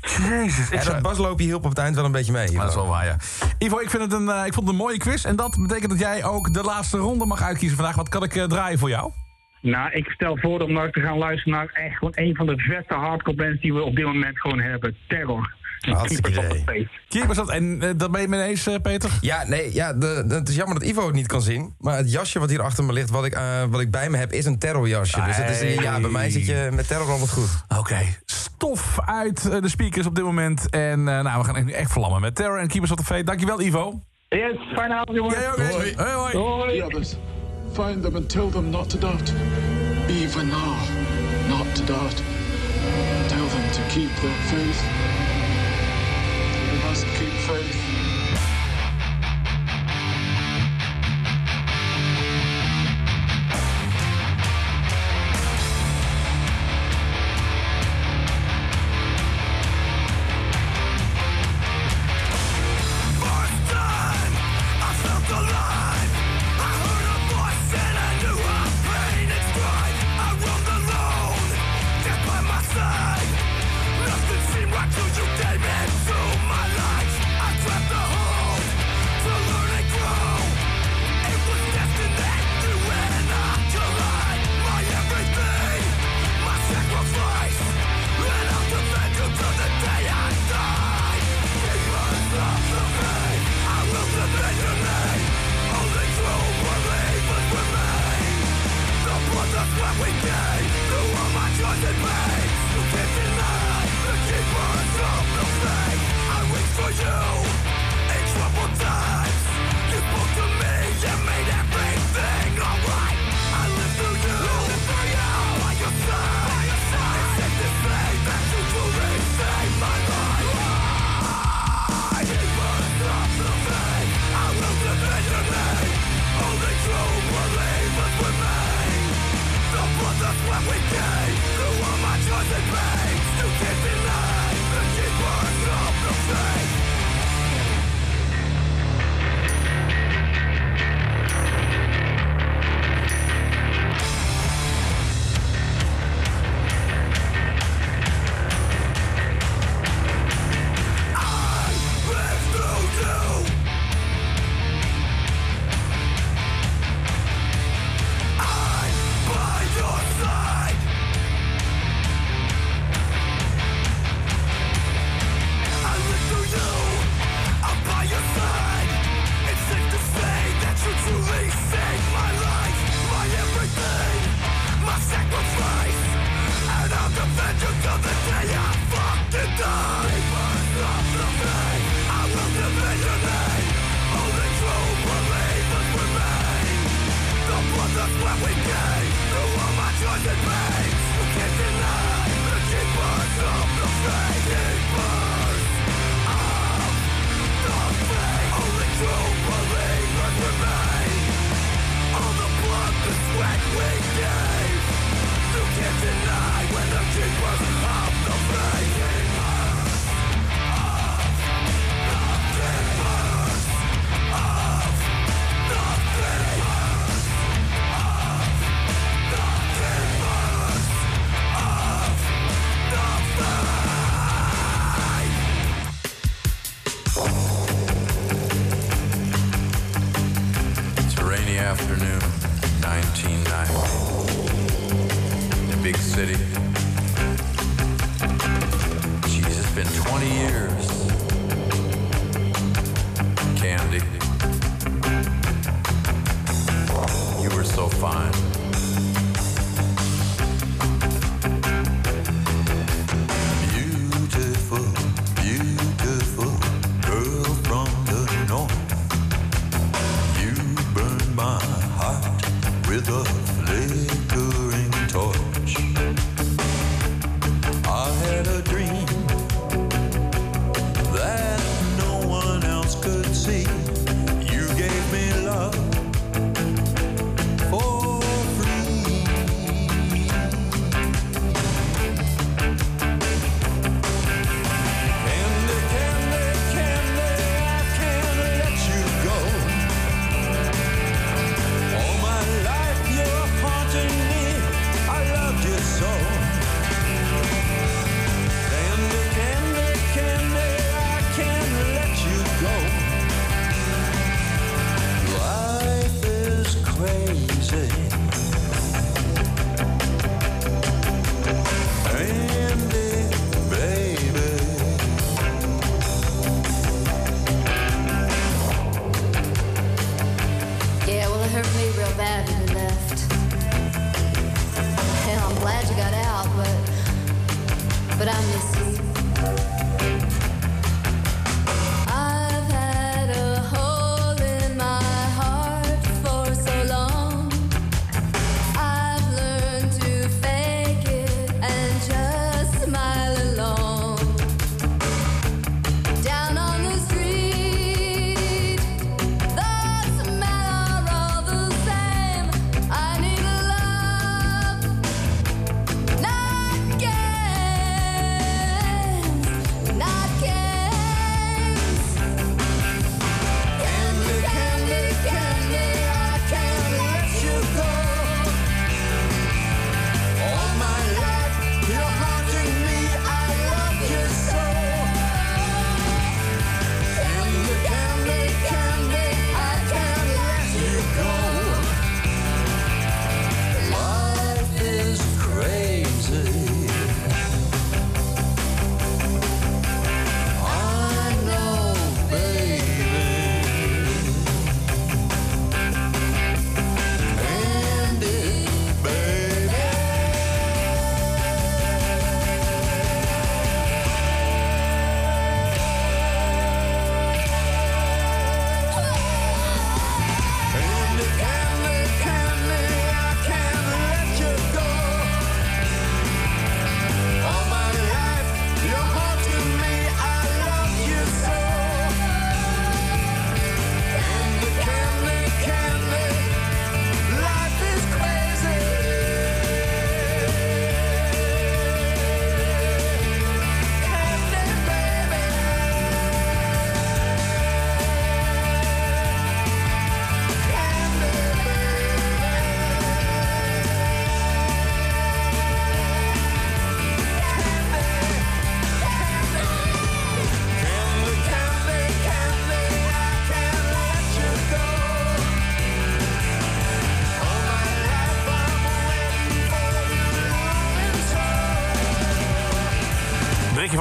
[0.00, 0.70] Jezus.
[0.70, 2.52] En Ik zou- dat basloopje hielp op het eind wel een beetje mee.
[2.52, 3.16] Maar dat is wel waar, ja.
[3.58, 5.24] Ivo, ik, vind het een, eh, ik vond het een mooie quiz.
[5.24, 7.96] En dat betekent dat jij ook de laatste ronde mag uitkiezen vandaag.
[7.96, 9.10] Wat kan ik eh, draaien voor jou?
[9.62, 12.54] Nou, ik stel voor om nou te gaan luisteren naar echt gewoon een van de
[12.68, 14.96] beste hardcore bands die we op dit moment gewoon hebben.
[15.08, 15.54] Terror.
[15.80, 16.88] Hartstikke Keepers of the idee.
[17.08, 19.10] Keepers of- En eh, dat ben je het mee eens, eh, Peter?
[19.20, 21.74] Ja, nee, ja, de, de- het is jammer dat Ivo het niet kan zien.
[21.78, 24.16] Maar het jasje wat hier achter me ligt, wat ik, eh, wat ik bij me
[24.16, 25.22] heb, is een terrorjasje.
[25.24, 27.48] Dus het is, ja, bij mij zit je met terror al wat goed.
[27.78, 27.98] Oké.
[28.24, 30.70] Stof uit de speakers op dit moment.
[30.70, 33.26] En eh, nou, we gaan nu echt vlammen met Terror en Keepers of the Faith.
[33.26, 34.00] Dankjewel, Ivo.
[34.28, 35.34] Yes, fijne avond jongens.
[35.34, 35.64] Jij ook, hè?
[35.72, 35.94] Hoi.
[35.96, 36.36] Hoi, hoi.
[36.36, 36.78] Hoi.
[36.78, 37.14] The others.
[37.72, 39.32] Find them and tell them not to doubt.
[40.08, 40.74] Even now,
[41.48, 42.22] not to doubt.
[43.28, 44.82] Tell them to keep their faith.
[46.90, 47.29] They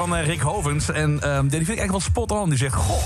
[0.10, 0.92] van eh, Rick Hovens.
[0.92, 2.50] En ehm, die vind ik eigenlijk wel spot on.
[2.50, 3.04] Die zegt, goh,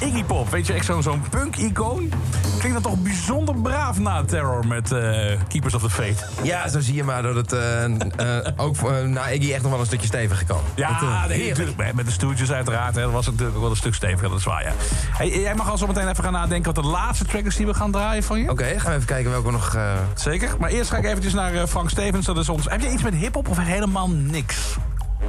[0.00, 2.12] Iggy Pop, weet je, echt zo'n punk-icoon.
[2.58, 6.26] Klinkt dat toch bijzonder braaf na Terror met eh, Keepers of the Fate.
[6.42, 8.76] Ja, zo zie je maar dat het eh, eh, ook
[9.06, 10.60] na Iggy echt nog wel een stukje steviger kan.
[10.74, 11.58] Ja, nee, heerlijk.
[11.58, 11.94] natuurlijk.
[11.94, 12.94] Met- de stoeltjes uiteraard.
[12.94, 14.72] Hè, dat was natuurlijk wel een stuk steviger, dat is waar, ja.
[15.10, 17.66] Hey, jij mag al zo meteen even gaan nadenken wat de laatste track is die
[17.66, 18.50] we gaan draaien van je.
[18.50, 19.76] Oké, gaan we even kijken welke we nog...
[20.14, 20.50] Zeker.
[20.58, 22.26] Maar eerst ga ik eventjes naar Frank Stevens.
[22.26, 22.64] Dat is ons.
[22.68, 24.76] Heb je iets met hip-hop of helemaal niks?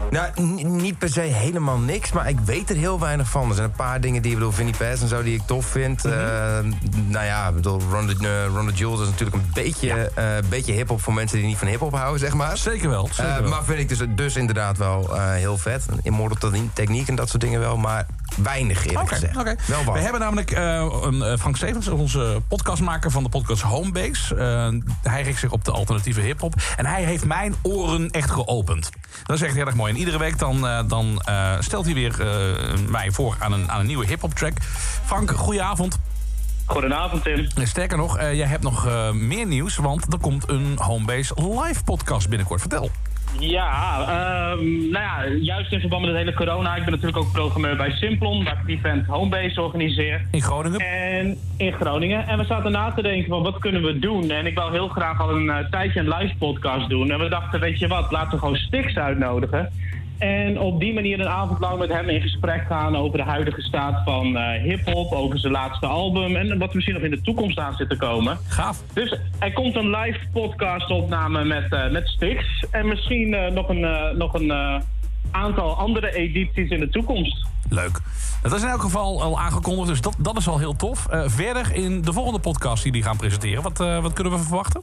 [0.09, 3.49] Nou, niet per se helemaal niks, maar ik weet er heel weinig van.
[3.49, 5.65] Er zijn een paar dingen die, ik bedoel, Vinnie Paz en zo, die ik tof
[5.65, 6.03] vind.
[6.03, 6.13] Mhm.
[6.13, 6.19] Eh,
[7.07, 8.15] nou ja, ik bedoel, Ron the,
[8.47, 11.57] eh, Ron the Jewels is natuurlijk een beetje, eh, beetje hip-hop voor mensen die niet
[11.57, 12.57] van hip-hop houden, zeg maar.
[12.57, 13.07] Zeker wel.
[13.11, 13.49] Zeker Eh, wel.
[13.49, 15.85] maar vind ik dus, dus inderdaad wel eh, heel vet.
[16.01, 18.05] Immortal techniek en dat soort dingen wel, maar
[18.35, 19.37] weinig eerlijk Oké, gezegd.
[19.37, 19.55] oké.
[19.65, 19.93] Wel.
[19.93, 24.35] We hebben namelijk eh, een, eh, Frank Stevens, onze podcastmaker van de podcast Homebase.
[24.35, 26.53] Eh, hij richt zich op de alternatieve hip-hop.
[26.77, 28.89] En hij heeft mijn oren echt geopend.
[29.23, 29.93] Dat is echt heel erg mooi.
[29.93, 33.71] En iedere week dan, eh, dan eh, stelt hij weer eh, mij voor aan een,
[33.71, 34.53] aan een nieuwe hip-hop track.
[35.05, 35.97] Frank, goedenavond.
[36.65, 37.47] Goedenavond, Tim.
[37.63, 41.83] Sterker nog, eh, jij hebt nog eh, meer nieuws, want er komt een Homebase live
[41.83, 42.61] podcast binnenkort.
[42.61, 42.91] Vertel.
[43.39, 46.75] Ja, ehm, nou ja, juist in verband met het hele corona.
[46.75, 50.21] Ik ben natuurlijk ook programmeur bij Simplon, waar ik het event Homebase organiseer.
[50.31, 50.79] In Groningen?
[50.79, 52.27] En in Groningen.
[52.27, 54.29] En we zaten na te denken van wat kunnen we doen.
[54.29, 57.11] En ik wil heel graag al een eh, tijdje een live podcast doen.
[57.11, 59.69] En we dachten, weet je wat, laten we gewoon Stix uitnodigen.
[60.17, 63.61] En op die manier een avond lang met hem in gesprek gaan over de huidige
[63.61, 67.59] staat van eh hip-hop, over zijn laatste album en wat misschien nog in de toekomst
[67.59, 68.37] aan zit te komen.
[68.47, 68.83] Gaaf.
[68.93, 74.17] Dus er komt een live podcast-opname met, eh met Stix en misschien eh, nog een,
[74.17, 74.81] nog een
[75.31, 77.45] aantal andere edities in de toekomst.
[77.69, 77.99] Leuk.
[78.41, 81.07] Dat is in elk geval al aangekondigd, dus dat, dat is al heel tof.
[81.25, 84.81] Verder in de volgende podcast die die gaan presenteren, wat, wat kunnen we verwachten?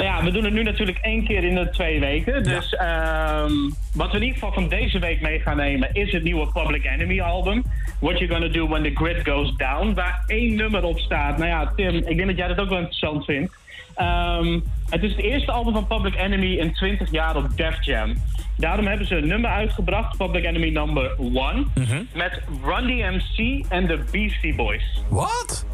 [0.00, 2.42] Nou ja, we doen het nu natuurlijk één keer in de twee weken.
[2.42, 3.52] Dus ehm,
[3.94, 6.84] wat we in ieder geval van deze week mee gaan nemen is het nieuwe Public
[6.84, 7.62] Enemy album.
[7.98, 9.94] What You Gonna Do When The Grid Goes Down.
[9.94, 11.38] Waar één nummer op staat.
[11.38, 13.54] Nou ja, Tim, ik denk dat jij dat ook wel interessant vindt.
[13.94, 14.60] Ehm,
[14.90, 18.14] het is het eerste album van Public Enemy in 20 jaar op Def Jam.
[18.56, 21.70] Daarom hebben ze een nummer uitgebracht, Public Enemy number 1.
[22.14, 25.02] Met Run DMC en de Beastie Boys.
[25.08, 25.66] Wat?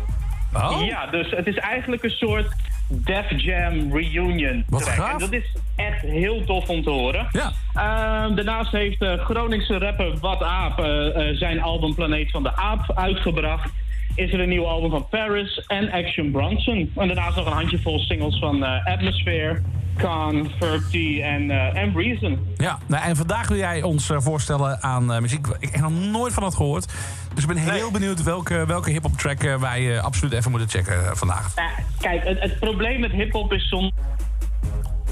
[0.55, 0.87] Oh.
[0.87, 2.55] Ja, dus het is eigenlijk een soort
[2.89, 4.95] Def Jam reunion Wat track.
[4.95, 5.13] gaaf.
[5.13, 7.27] En dat is echt heel tof om te horen.
[7.33, 7.53] Ja.
[7.75, 12.57] Ehm, daarnaast heeft de Groningse rapper Wat Aap eh, eh, zijn album Planeet van de
[12.57, 13.71] Aap uitgebracht.
[14.17, 16.93] Is er een nieuw album van Paris en Action Bronson.
[16.97, 19.63] En daarnaast nog een handjevol singles van eh, Atmosphere,
[19.97, 22.39] Khan, Verb en, en Reason.
[22.57, 25.93] Ja, nou, en vandaag wil jij ons eh, voorstellen aan muziek waar ik echt nog
[25.93, 26.87] nooit van had gehoord.
[27.35, 31.55] Dus ik ben heel benieuwd welke, welke hip-hop track wij absoluut even moeten checken vandaag.
[32.01, 33.93] Kijk, het, het probleem met hip-hop is soms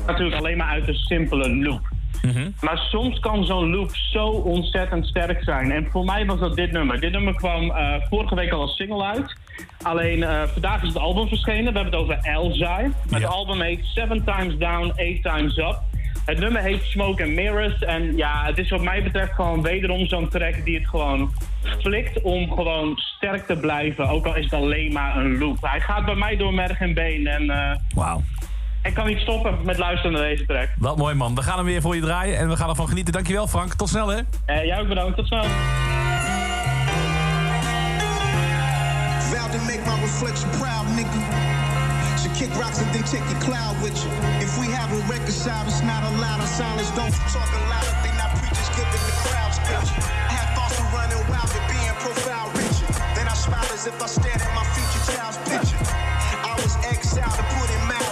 [0.06, 1.93] natuurlijk alleen maar uit een simpele loop.
[2.60, 5.72] Maar soms kan zo'n loop zo ontzettend sterk zijn.
[5.72, 7.00] En voor mij was dat dit nummer.
[7.00, 9.36] Dit nummer kwam eh, vorige week al als single uit.
[9.82, 11.72] Alleen eh, vandaag is het album verschenen.
[11.72, 12.92] We hebben het over Elzai.
[13.10, 15.78] Het album heet Seven Times Down, Eight Times Up.
[16.24, 17.78] Het nummer heet Smoke and Mirrors.
[17.78, 21.32] En ja, het is wat mij betreft gewoon wederom zo'n track die het gewoon
[21.78, 24.08] flikt om gewoon sterk te blijven.
[24.08, 25.56] Ook al is het alleen maar een loop.
[25.60, 27.26] Hij gaat bij mij door merg en been.
[27.26, 28.22] En eh, Wauw.
[28.84, 30.68] Ik kan niet stoppen met luisteren naar deze track.
[30.78, 31.34] Wat mooi man.
[31.34, 33.12] We gaan hem weer voor je draaien en we gaan ervan genieten.
[33.12, 33.74] Dankjewel Frank.
[33.74, 34.20] Tot snel hè.
[34.46, 35.16] Eh, jij ook bedankt.
[35.16, 35.44] Tot snel.
[42.34, 44.10] Kick rocks and then take your cloud with you.
[44.42, 46.40] If we haven't reconciled, it's not allowed.
[46.42, 47.94] Our silence don't talking louder.
[48.02, 50.02] They not preachers giving the crowds picture.
[50.02, 52.90] I had thoughts of running wild and being profile richer.
[53.14, 55.78] Then I smiled as if I stared at my future child's picture.
[56.42, 58.03] I was exiled to put it mild,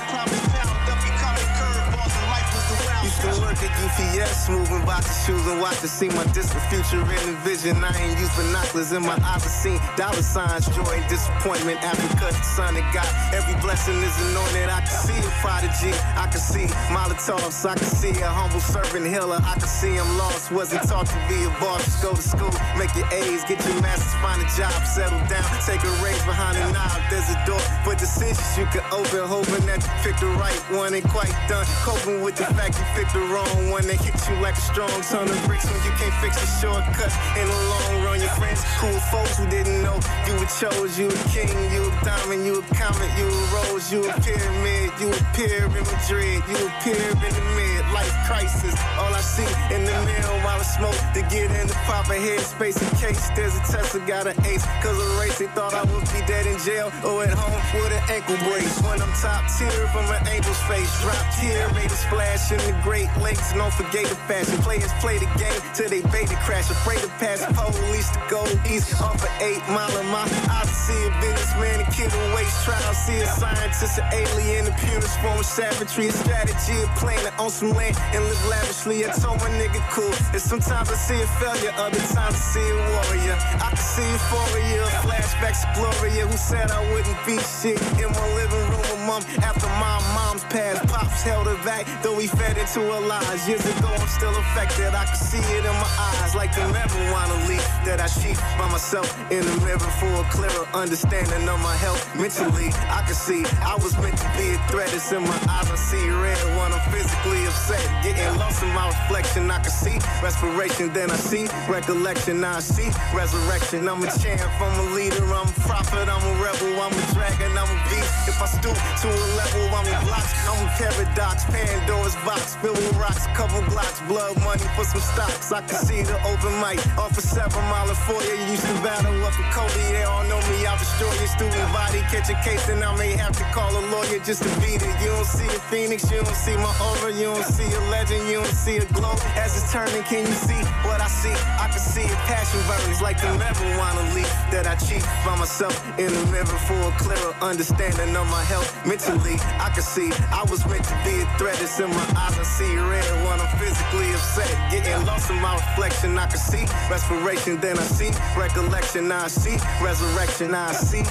[3.63, 7.79] At UPS, moving boxes, shoes, and watch to see my distant future in the vision.
[7.85, 11.79] I ain't used binoculars in my eyes to see dollar signs, joy and disappointment.
[12.19, 14.69] Cut the sun of God, every blessing is anointed.
[14.69, 19.07] I can see a prodigy, I can see Molotovs, I can see a humble servant
[19.07, 19.39] healer.
[19.39, 21.85] I can see I'm lost, wasn't taught to be a boss.
[21.85, 25.47] Just go to school, make your A's, get your masters, find a job, settle down,
[25.63, 26.99] take a raise behind a knob.
[27.11, 30.95] There's a door for decisions you can open, hoping that you pick the right one.
[30.95, 34.35] Ain't quite done coping with the fact you picked the wrong one that hits you
[34.41, 37.13] like a strong ton of bricks when you can't fix a shortcut.
[37.37, 41.09] In the long run, your friends, cool folks who didn't know you were chose, you
[41.09, 45.09] a king, you a diamond, you a comet, you a rose, you a pyramid, you
[45.11, 48.75] appear in Madrid, you appear in the mid life crisis.
[48.99, 52.81] All I see in the mirror while I smoke to get in the proper headspace
[52.81, 53.95] in case there's a test.
[53.95, 56.93] I got an ace, cause a race they thought I would be dead in jail
[57.05, 58.81] or at home with an ankle brace.
[58.83, 62.75] When I'm top tier from an angel's face, drop tier, made a splash in the
[62.83, 63.53] Great Lakes.
[63.53, 64.59] Don't forget the fashion.
[64.63, 66.71] Players play the game till they baby crash.
[66.71, 67.45] Afraid to pass
[67.93, 71.87] police to go east off of eight mile of my I see a businessman, a
[71.91, 72.95] kid who waste trial.
[72.95, 76.09] See a scientist, an alien, the purest form of savagery.
[76.09, 79.05] A strategy of playing to own some land and live lavishly.
[79.07, 80.15] I told my nigga cool.
[80.33, 83.37] And sometimes I see a failure, other times I see a warrior.
[83.59, 88.27] I can see euphoria, flashbacks of Gloria, who said I wouldn't be shit in my
[88.39, 90.87] living room with mom after my mom's passed.
[90.87, 93.49] Pops held her back, though he fed into her lies.
[93.49, 94.95] Years ago, I'm still affected.
[94.95, 98.69] I can see it in my eyes, like the marijuana leaf that I sheep by
[98.71, 102.03] myself in the mirror for a clearer understanding of my health.
[102.15, 104.93] Mentally, I can see I was meant to be a threat.
[104.95, 105.71] It's in my eyes.
[105.71, 107.72] I see red when I'm physically upset.
[108.03, 110.93] Getting lost in my reflection, I can see respiration.
[110.93, 112.45] Then I see recollection.
[112.45, 113.89] I see resurrection.
[113.89, 117.57] I'm a champ, I'm a leader, I'm a prophet, I'm a rebel, I'm a dragon,
[117.57, 118.29] I'm a beast.
[118.29, 120.27] If I stoop to a level, I'm a block.
[120.51, 125.53] I'm a paradox, Pandora's box filled with rocks, couple blocks, blood money for some stocks.
[125.53, 128.23] I can see the open mic off a seven mile four.
[128.23, 130.67] You used to battle up in Cody, they all know me.
[130.67, 133.83] I'll destroy your student body, catch a case, and I may have to call a
[133.93, 134.95] lawyer just to beat it.
[135.01, 138.27] You don't see a phoenix, you don't see my aura, you don't see a legend,
[138.29, 139.13] you don't see a glow.
[139.37, 141.37] As it's turning, can you see what I see?
[141.61, 145.75] I can see a passion burns like the marijuana leaf that I cheat by myself
[145.99, 148.69] in the mirror for a clearer understanding of my health.
[148.87, 151.61] Mentally, I can see I was meant to be a threat.
[151.61, 154.51] It's in my eyes, I see red when I'm physically upset.
[154.71, 159.57] Getting lost in my reflection, I can see respiration, then I see recollection, I see
[159.85, 161.05] resurrection, I see.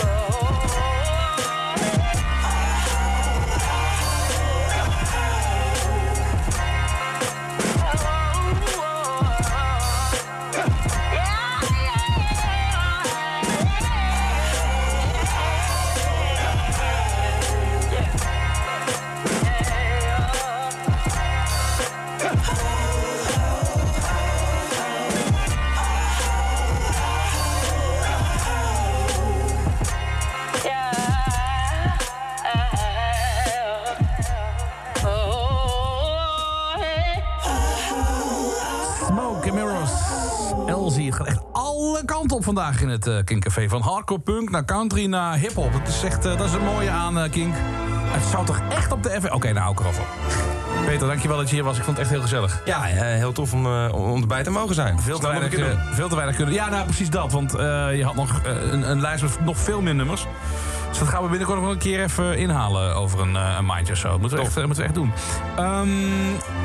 [0.00, 1.19] alle
[42.40, 43.68] op vandaag in het eh Kinkcafé.
[43.68, 45.72] Van hardcore punk naar country naar hip-hop.
[45.72, 47.54] Het is echt, eh, dat is het mooie aan eh, Kink.
[47.56, 49.32] Het zou toch echt op de FM...
[49.32, 50.86] Oké, nou hou ik.
[50.86, 51.76] Peter, dankjewel dat je hier was.
[51.76, 52.62] Ik vond het echt heel gezellig.
[52.64, 55.00] Ja, heel tof om, eh, om erbij te mogen zijn.
[55.00, 56.54] Veel te, Snel weinig, eh, veel te weinig kunnen.
[56.54, 57.32] Ja, nou precies dat.
[57.32, 60.26] Want je had nog een, een lijst met nog veel meer nummers.
[60.88, 63.92] Dus dat gaan we binnenkort nog wel een keer even inhalen over een, een maandje
[63.92, 64.18] of zo.
[64.18, 65.12] Moeten we, echt, moeten we echt doen.
[65.56, 65.88] Ehm,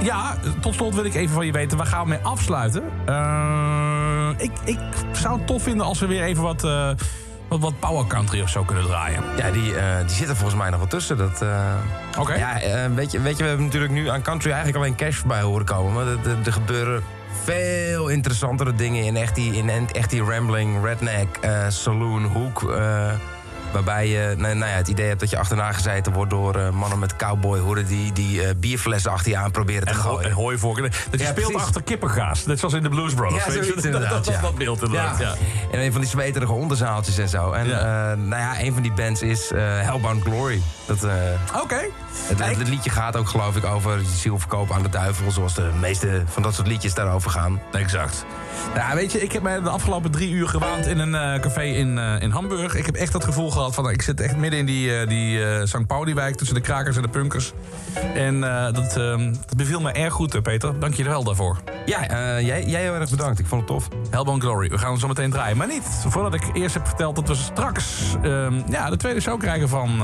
[0.01, 2.83] ja, tot slot wil ik even van je weten, waar gaan we mee afsluiten?
[3.05, 3.84] Eh,
[4.37, 4.79] ik, ik
[5.11, 6.89] zou het tof vinden als we weer even wat, eh,
[7.47, 9.23] wat, wat power country of zo kunnen draaien.
[9.37, 11.17] Ja, die, eh, die zitten volgens mij nog wel tussen.
[11.17, 11.73] Dat, eh,
[12.19, 12.33] Oké.
[12.33, 12.59] Ja,
[12.95, 15.65] weet, je, weet je, we hebben natuurlijk nu aan country eigenlijk alleen cash voorbij horen
[15.65, 15.93] komen.
[15.93, 17.03] Maar er- gebeuren
[17.43, 22.73] veel interessantere dingen in echt die, in echt die rambling, redneck, saloon hoek.
[23.75, 26.69] Waarbij je nou, nou ja, het idee hebt dat je achterna gezeten wordt door eh,
[26.69, 30.29] mannen met cowboy hoeden die, die eh, bierflessen achter je aan proberen te En, gooien.
[30.29, 30.83] en hooivorken.
[30.83, 31.55] Dat je Ja, speelt precies.
[31.61, 32.45] achter kippengaas.
[32.45, 33.45] Net zoals in de Blues Brothers.
[33.45, 33.65] Ja, weet je?
[33.65, 34.41] zoiets dat, dat, dat, ja.
[34.41, 35.19] dat beeld inderdaad.
[35.19, 35.33] Ja.
[35.71, 37.51] En een van die zweterige onderzaaltjes en zo.
[37.51, 37.83] En eh,
[38.17, 40.61] nou ja, een van die bands is Hellbound Glory.
[40.85, 41.07] Dat,
[41.63, 41.79] Oké.
[42.17, 45.31] Het, het liedje gaat ook geloof ik over ziel verkopen aan de duivel.
[45.31, 47.61] Zoals de meeste van dat soort liedjes daarover gaan.
[47.71, 48.25] Exact.
[48.75, 51.63] Nou, weet je, ik heb mij de afgelopen drie uur gewaand in een eh, café
[51.63, 52.75] in, eh, in Hamburg.
[52.75, 55.65] Ik heb echt het gevoel gehad van, ik zit echt midden in die, eh, die
[55.67, 55.87] St.
[55.87, 56.35] Pauli-wijk...
[56.35, 57.53] tussen de krakers en de punkers.
[58.13, 60.79] En eh, dat, ehm, dat beviel me erg goed, Peter.
[60.79, 61.57] Dank je wel daarvoor.
[61.85, 63.39] Ja, jij, jij heel erg bedankt.
[63.39, 63.87] Ik vond het tof.
[64.09, 65.57] Hellbound Glory, we gaan hem zo meteen draaien.
[65.57, 69.39] Maar niet voordat ik eerst heb verteld dat we straks ehm, ja, de tweede show
[69.39, 70.03] krijgen van...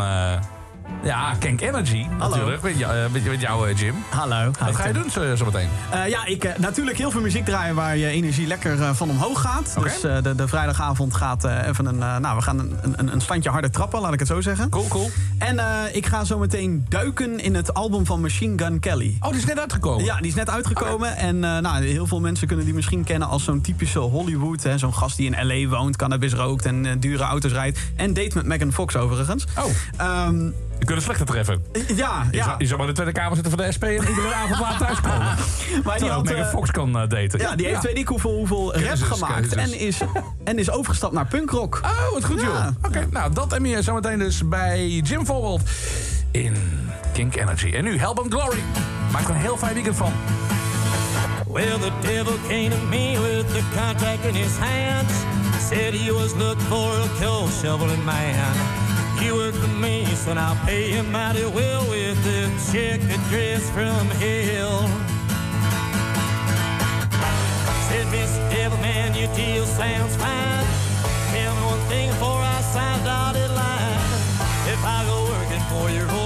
[1.04, 2.36] ja, Kank Energy Hallo.
[2.36, 2.62] natuurlijk.
[2.62, 3.96] Met, jou, eh, met, met jou, eh, Jim.
[4.10, 4.52] Hallo.
[4.60, 5.70] Wat ga je doen zo, zo meteen?
[5.92, 9.76] Eh, ja, ik natuurlijk heel veel muziek draaien waar je energie lekker van omhoog gaat.
[9.84, 11.98] Dus de, de vrijdagavond gaat even een.
[11.98, 14.70] nou, we gaan een, een, een standje harder trappen, laat ik het zo zeggen.
[14.70, 15.10] Cool, cool.
[15.38, 15.60] En
[15.94, 19.18] ik ga zo meteen duiken in het album van Machine Gun Kelly.
[19.20, 20.06] Oh, die is net uitgekomen?
[20.06, 21.18] Ja, die is net uitgekomen.
[21.18, 24.70] En nou, heel veel mensen kunnen die misschien kennen als zo'n typische Hollywood.
[24.76, 25.78] Zo'n gast die in L.A.
[25.78, 27.80] woont, cannabis rookt en dure auto's rijdt.
[27.96, 29.46] En date met Megan Fox overigens.
[29.58, 29.66] Oh.
[29.98, 30.50] Ehm,
[30.82, 31.64] Je kunt het slechter treffen.
[31.96, 32.44] ja, Je, ja.
[32.44, 33.84] zou, je zou maar in de Tweede Kamer zitten van de SP...
[33.84, 35.36] en iedere avond laat thuiskomen.
[35.84, 37.40] Maar die had, Megan eh, Fox kan eh, daten.
[37.40, 39.56] Ja, die heeft weet ik hoeveel, hoeveel rap gemaakt.
[39.56, 39.98] En is,
[40.44, 41.80] en is overgestapt naar punkrock.
[41.84, 42.48] Oh, wat goed Ja.
[42.48, 42.68] joh.
[42.86, 45.70] Oké, nou dat en meer zometeen dus bij Jim Forward
[46.32, 46.54] in
[47.14, 47.72] Kink Energy.
[47.74, 48.60] En nu Hellbound Glory.
[49.12, 50.12] Maak er een heel fijn weekend van.
[51.48, 55.14] Well, the devil came to me with the contract in his hands.
[55.70, 58.91] Said he was looking for a coal shoveling man.
[59.22, 64.10] You work for me, son, I'll pay him mighty well with a check address from
[64.18, 64.88] hell.
[67.88, 68.50] Said, Mr.
[68.50, 70.66] Devil Man, your deal sounds fine.
[71.32, 74.02] Tell me one thing before I sign dotted line.
[74.74, 76.21] If I go working for your